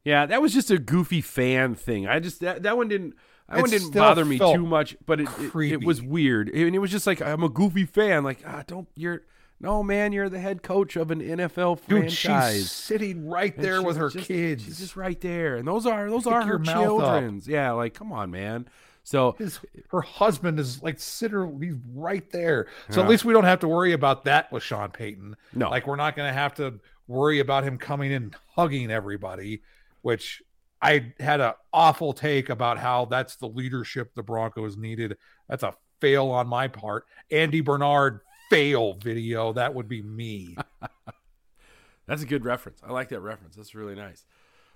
Yeah, 0.04 0.26
that 0.26 0.40
was 0.40 0.54
just 0.54 0.70
a 0.70 0.78
goofy 0.78 1.20
fan 1.20 1.74
thing. 1.74 2.06
I 2.06 2.20
just 2.20 2.40
that, 2.40 2.62
that 2.62 2.76
one 2.76 2.88
didn't 2.88 3.14
that 3.48 3.58
It 3.58 3.60
one 3.62 3.70
didn't 3.70 3.90
bother 3.92 4.24
me 4.24 4.38
too 4.38 4.66
much, 4.66 4.96
but 5.04 5.20
it, 5.20 5.28
it, 5.40 5.72
it 5.72 5.84
was 5.84 6.00
weird. 6.00 6.48
And 6.48 6.74
it 6.74 6.78
was 6.78 6.90
just 6.90 7.06
like 7.06 7.20
I'm 7.20 7.42
a 7.42 7.48
goofy 7.48 7.84
fan. 7.84 8.22
Like, 8.22 8.42
ah, 8.46 8.62
don't 8.66 8.88
you're 8.94 9.22
no 9.58 9.82
man, 9.82 10.12
you're 10.12 10.28
the 10.28 10.38
head 10.38 10.62
coach 10.62 10.96
of 10.96 11.10
an 11.10 11.20
NFL 11.20 11.80
Dude, 11.86 12.00
franchise. 12.02 12.54
she's 12.54 12.70
sitting 12.72 13.28
right 13.28 13.56
there 13.56 13.82
with 13.82 13.96
her 13.96 14.10
just- 14.10 14.28
kids. 14.28 14.64
She's 14.64 14.78
just 14.78 14.96
right 14.96 15.20
there, 15.20 15.56
and 15.56 15.66
those 15.66 15.86
are 15.86 16.08
those 16.08 16.24
Pick 16.24 16.32
are 16.32 16.42
her 16.42 16.58
children's. 16.58 17.48
Yeah, 17.48 17.72
like 17.72 17.94
come 17.94 18.12
on, 18.12 18.30
man. 18.30 18.68
So 19.06 19.36
His, 19.38 19.60
her 19.92 20.00
husband 20.00 20.58
is 20.58 20.82
like 20.82 20.98
sitter. 20.98 21.48
He's 21.60 21.76
right 21.94 22.28
there. 22.32 22.66
So 22.90 22.98
Yeah. 23.00 23.04
at 23.04 23.08
least 23.10 23.24
we 23.24 23.32
don't 23.32 23.44
have 23.44 23.60
to 23.60 23.68
worry 23.68 23.92
about 23.92 24.24
that 24.24 24.50
with 24.50 24.64
Sean 24.64 24.90
Payton. 24.90 25.36
No. 25.54 25.70
like 25.70 25.86
we're 25.86 25.94
not 25.94 26.16
going 26.16 26.28
to 26.28 26.32
have 26.34 26.54
to 26.56 26.80
worry 27.06 27.38
about 27.38 27.62
him 27.62 27.78
coming 27.78 28.10
in 28.10 28.24
and 28.24 28.36
hugging 28.56 28.90
everybody. 28.90 29.62
Which 30.02 30.42
I 30.82 31.12
had 31.20 31.40
an 31.40 31.52
awful 31.72 32.14
take 32.14 32.48
about 32.48 32.78
how 32.78 33.04
that's 33.04 33.36
the 33.36 33.46
leadership 33.46 34.12
the 34.16 34.24
Broncos 34.24 34.76
needed. 34.76 35.16
That's 35.48 35.62
a 35.62 35.72
fail 36.00 36.26
on 36.26 36.48
my 36.48 36.66
part. 36.66 37.06
Andy 37.30 37.60
Bernard 37.60 38.22
fail 38.50 38.94
video. 38.94 39.52
That 39.52 39.72
would 39.72 39.86
be 39.88 40.02
me. 40.02 40.56
That's 42.06 42.22
a 42.22 42.26
good 42.26 42.44
reference. 42.44 42.80
I 42.86 42.92
like 42.92 43.08
that 43.10 43.20
reference. 43.20 43.56
That's 43.56 43.74
really 43.74 43.94
nice. 43.94 44.24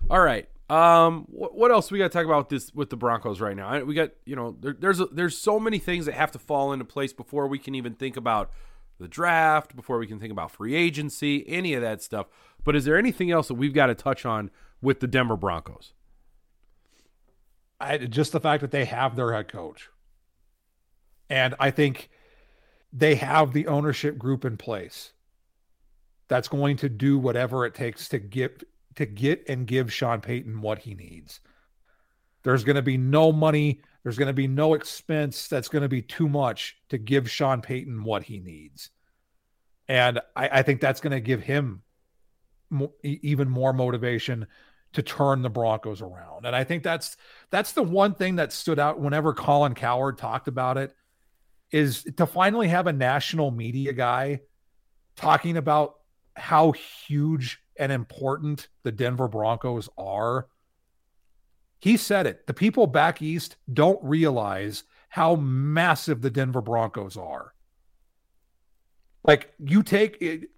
All 0.09 0.19
right. 0.21 0.49
Um, 0.71 1.25
what, 1.27 1.53
what 1.53 1.69
else 1.69 1.91
we 1.91 1.97
got 1.97 2.11
to 2.11 2.17
talk 2.17 2.25
about 2.25 2.47
this 2.47 2.73
with 2.73 2.89
the 2.89 2.95
Broncos 2.95 3.41
right 3.41 3.57
now? 3.57 3.83
We 3.83 3.93
got 3.93 4.11
you 4.25 4.37
know 4.37 4.55
there, 4.57 4.73
there's 4.73 5.01
a, 5.01 5.05
there's 5.07 5.37
so 5.37 5.59
many 5.59 5.79
things 5.79 6.05
that 6.05 6.15
have 6.15 6.31
to 6.31 6.39
fall 6.39 6.71
into 6.71 6.85
place 6.85 7.11
before 7.11 7.47
we 7.47 7.59
can 7.59 7.75
even 7.75 7.93
think 7.93 8.15
about 8.15 8.51
the 8.97 9.09
draft, 9.09 9.75
before 9.75 9.97
we 9.97 10.07
can 10.07 10.17
think 10.17 10.31
about 10.31 10.49
free 10.49 10.73
agency, 10.73 11.43
any 11.45 11.73
of 11.73 11.81
that 11.81 12.01
stuff. 12.01 12.27
But 12.63 12.77
is 12.77 12.85
there 12.85 12.97
anything 12.97 13.31
else 13.31 13.49
that 13.49 13.55
we've 13.55 13.73
got 13.73 13.87
to 13.87 13.95
touch 13.95 14.25
on 14.25 14.49
with 14.81 15.01
the 15.01 15.07
Denver 15.07 15.35
Broncos? 15.35 15.91
I, 17.81 17.97
just 17.97 18.31
the 18.31 18.39
fact 18.39 18.61
that 18.61 18.71
they 18.71 18.85
have 18.85 19.17
their 19.17 19.33
head 19.33 19.49
coach. 19.51 19.89
And 21.29 21.53
I 21.59 21.71
think 21.71 22.09
they 22.93 23.15
have 23.15 23.51
the 23.51 23.67
ownership 23.67 24.17
group 24.17 24.45
in 24.45 24.55
place 24.55 25.11
that's 26.29 26.47
going 26.47 26.77
to 26.77 26.87
do 26.87 27.17
whatever 27.17 27.65
it 27.65 27.73
takes 27.73 28.07
to 28.07 28.19
get 28.19 28.63
to 28.95 29.05
get 29.05 29.43
and 29.47 29.67
give 29.67 29.91
Sean 29.91 30.21
Payton 30.21 30.61
what 30.61 30.79
he 30.79 30.95
needs. 30.95 31.39
There's 32.43 32.63
going 32.63 32.75
to 32.75 32.81
be 32.81 32.97
no 32.97 33.31
money, 33.31 33.81
there's 34.03 34.17
going 34.17 34.27
to 34.27 34.33
be 34.33 34.47
no 34.47 34.73
expense 34.73 35.47
that's 35.47 35.67
going 35.67 35.83
to 35.83 35.89
be 35.89 36.01
too 36.01 36.27
much 36.27 36.77
to 36.89 36.97
give 36.97 37.29
Sean 37.29 37.61
Payton 37.61 38.03
what 38.03 38.23
he 38.23 38.39
needs. 38.39 38.89
And 39.87 40.19
I, 40.35 40.49
I 40.49 40.61
think 40.63 40.81
that's 40.81 41.01
going 41.01 41.11
to 41.11 41.19
give 41.19 41.41
him 41.41 41.83
mo- 42.69 42.93
even 43.03 43.49
more 43.49 43.73
motivation 43.73 44.47
to 44.93 45.01
turn 45.01 45.41
the 45.41 45.49
Broncos 45.49 46.01
around. 46.01 46.45
And 46.45 46.55
I 46.55 46.63
think 46.63 46.83
that's 46.83 47.15
that's 47.49 47.73
the 47.73 47.83
one 47.83 48.13
thing 48.13 48.37
that 48.37 48.51
stood 48.51 48.79
out 48.79 48.99
whenever 48.99 49.33
Colin 49.33 49.73
Cowherd 49.73 50.17
talked 50.17 50.47
about 50.47 50.77
it 50.77 50.93
is 51.71 52.03
to 52.17 52.25
finally 52.25 52.67
have 52.67 52.87
a 52.87 52.93
national 52.93 53.51
media 53.51 53.93
guy 53.93 54.41
talking 55.15 55.57
about 55.57 55.95
how 56.35 56.71
huge 56.71 57.61
and 57.81 57.91
important 57.91 58.67
the 58.83 58.91
Denver 58.91 59.27
Broncos 59.27 59.89
are. 59.97 60.47
He 61.79 61.97
said 61.97 62.27
it. 62.27 62.45
The 62.45 62.53
people 62.53 62.85
back 62.85 63.23
east 63.23 63.57
don't 63.73 63.99
realize 64.03 64.83
how 65.09 65.35
massive 65.35 66.21
the 66.21 66.29
Denver 66.29 66.61
Broncos 66.61 67.17
are. 67.17 67.55
Like 69.23 69.51
you 69.57 69.81
take 69.81 70.21
it, 70.21 70.51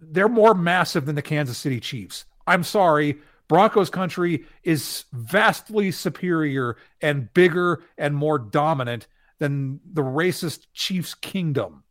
they're 0.00 0.28
more 0.28 0.54
massive 0.54 1.06
than 1.06 1.16
the 1.16 1.22
Kansas 1.22 1.58
City 1.58 1.80
Chiefs. 1.80 2.24
I'm 2.46 2.62
sorry. 2.62 3.18
Broncos 3.48 3.90
country 3.90 4.44
is 4.62 5.06
vastly 5.12 5.90
superior 5.90 6.76
and 7.00 7.34
bigger 7.34 7.82
and 7.98 8.14
more 8.14 8.38
dominant 8.38 9.08
than 9.40 9.80
the 9.92 10.02
racist 10.02 10.66
Chiefs 10.72 11.14
kingdom 11.14 11.82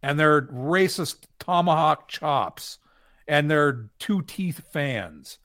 and 0.00 0.18
their 0.18 0.42
racist 0.42 1.24
tomahawk 1.40 2.06
chops 2.06 2.78
and 3.26 3.50
they're 3.50 3.86
two 3.98 4.22
teeth 4.22 4.62
fans. 4.72 5.38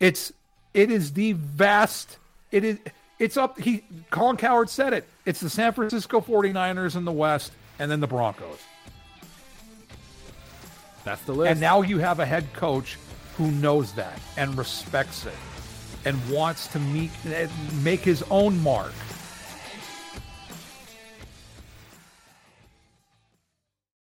It's 0.00 0.32
it 0.74 0.90
is 0.90 1.12
the 1.14 1.32
vast 1.32 2.18
it 2.50 2.64
is 2.64 2.78
it's 3.18 3.36
up 3.36 3.58
he 3.58 3.84
Colin 4.10 4.36
Cowherd 4.36 4.68
said 4.68 4.92
it. 4.92 5.06
It's 5.24 5.40
the 5.40 5.50
San 5.50 5.72
Francisco 5.72 6.20
49ers 6.20 6.96
in 6.96 7.04
the 7.04 7.12
West 7.12 7.52
and 7.78 7.90
then 7.90 8.00
the 8.00 8.06
Broncos. 8.06 8.58
That's 11.04 11.22
the 11.22 11.32
list. 11.32 11.52
And 11.52 11.60
now 11.60 11.82
you 11.82 11.98
have 11.98 12.20
a 12.20 12.26
head 12.26 12.52
coach 12.52 12.98
who 13.36 13.50
knows 13.52 13.92
that 13.92 14.20
and 14.36 14.56
respects 14.58 15.24
it 15.24 15.34
and 16.04 16.16
wants 16.30 16.66
to 16.68 16.78
meet 16.78 17.10
make 17.82 18.00
his 18.00 18.22
own 18.30 18.60
mark 18.62 18.92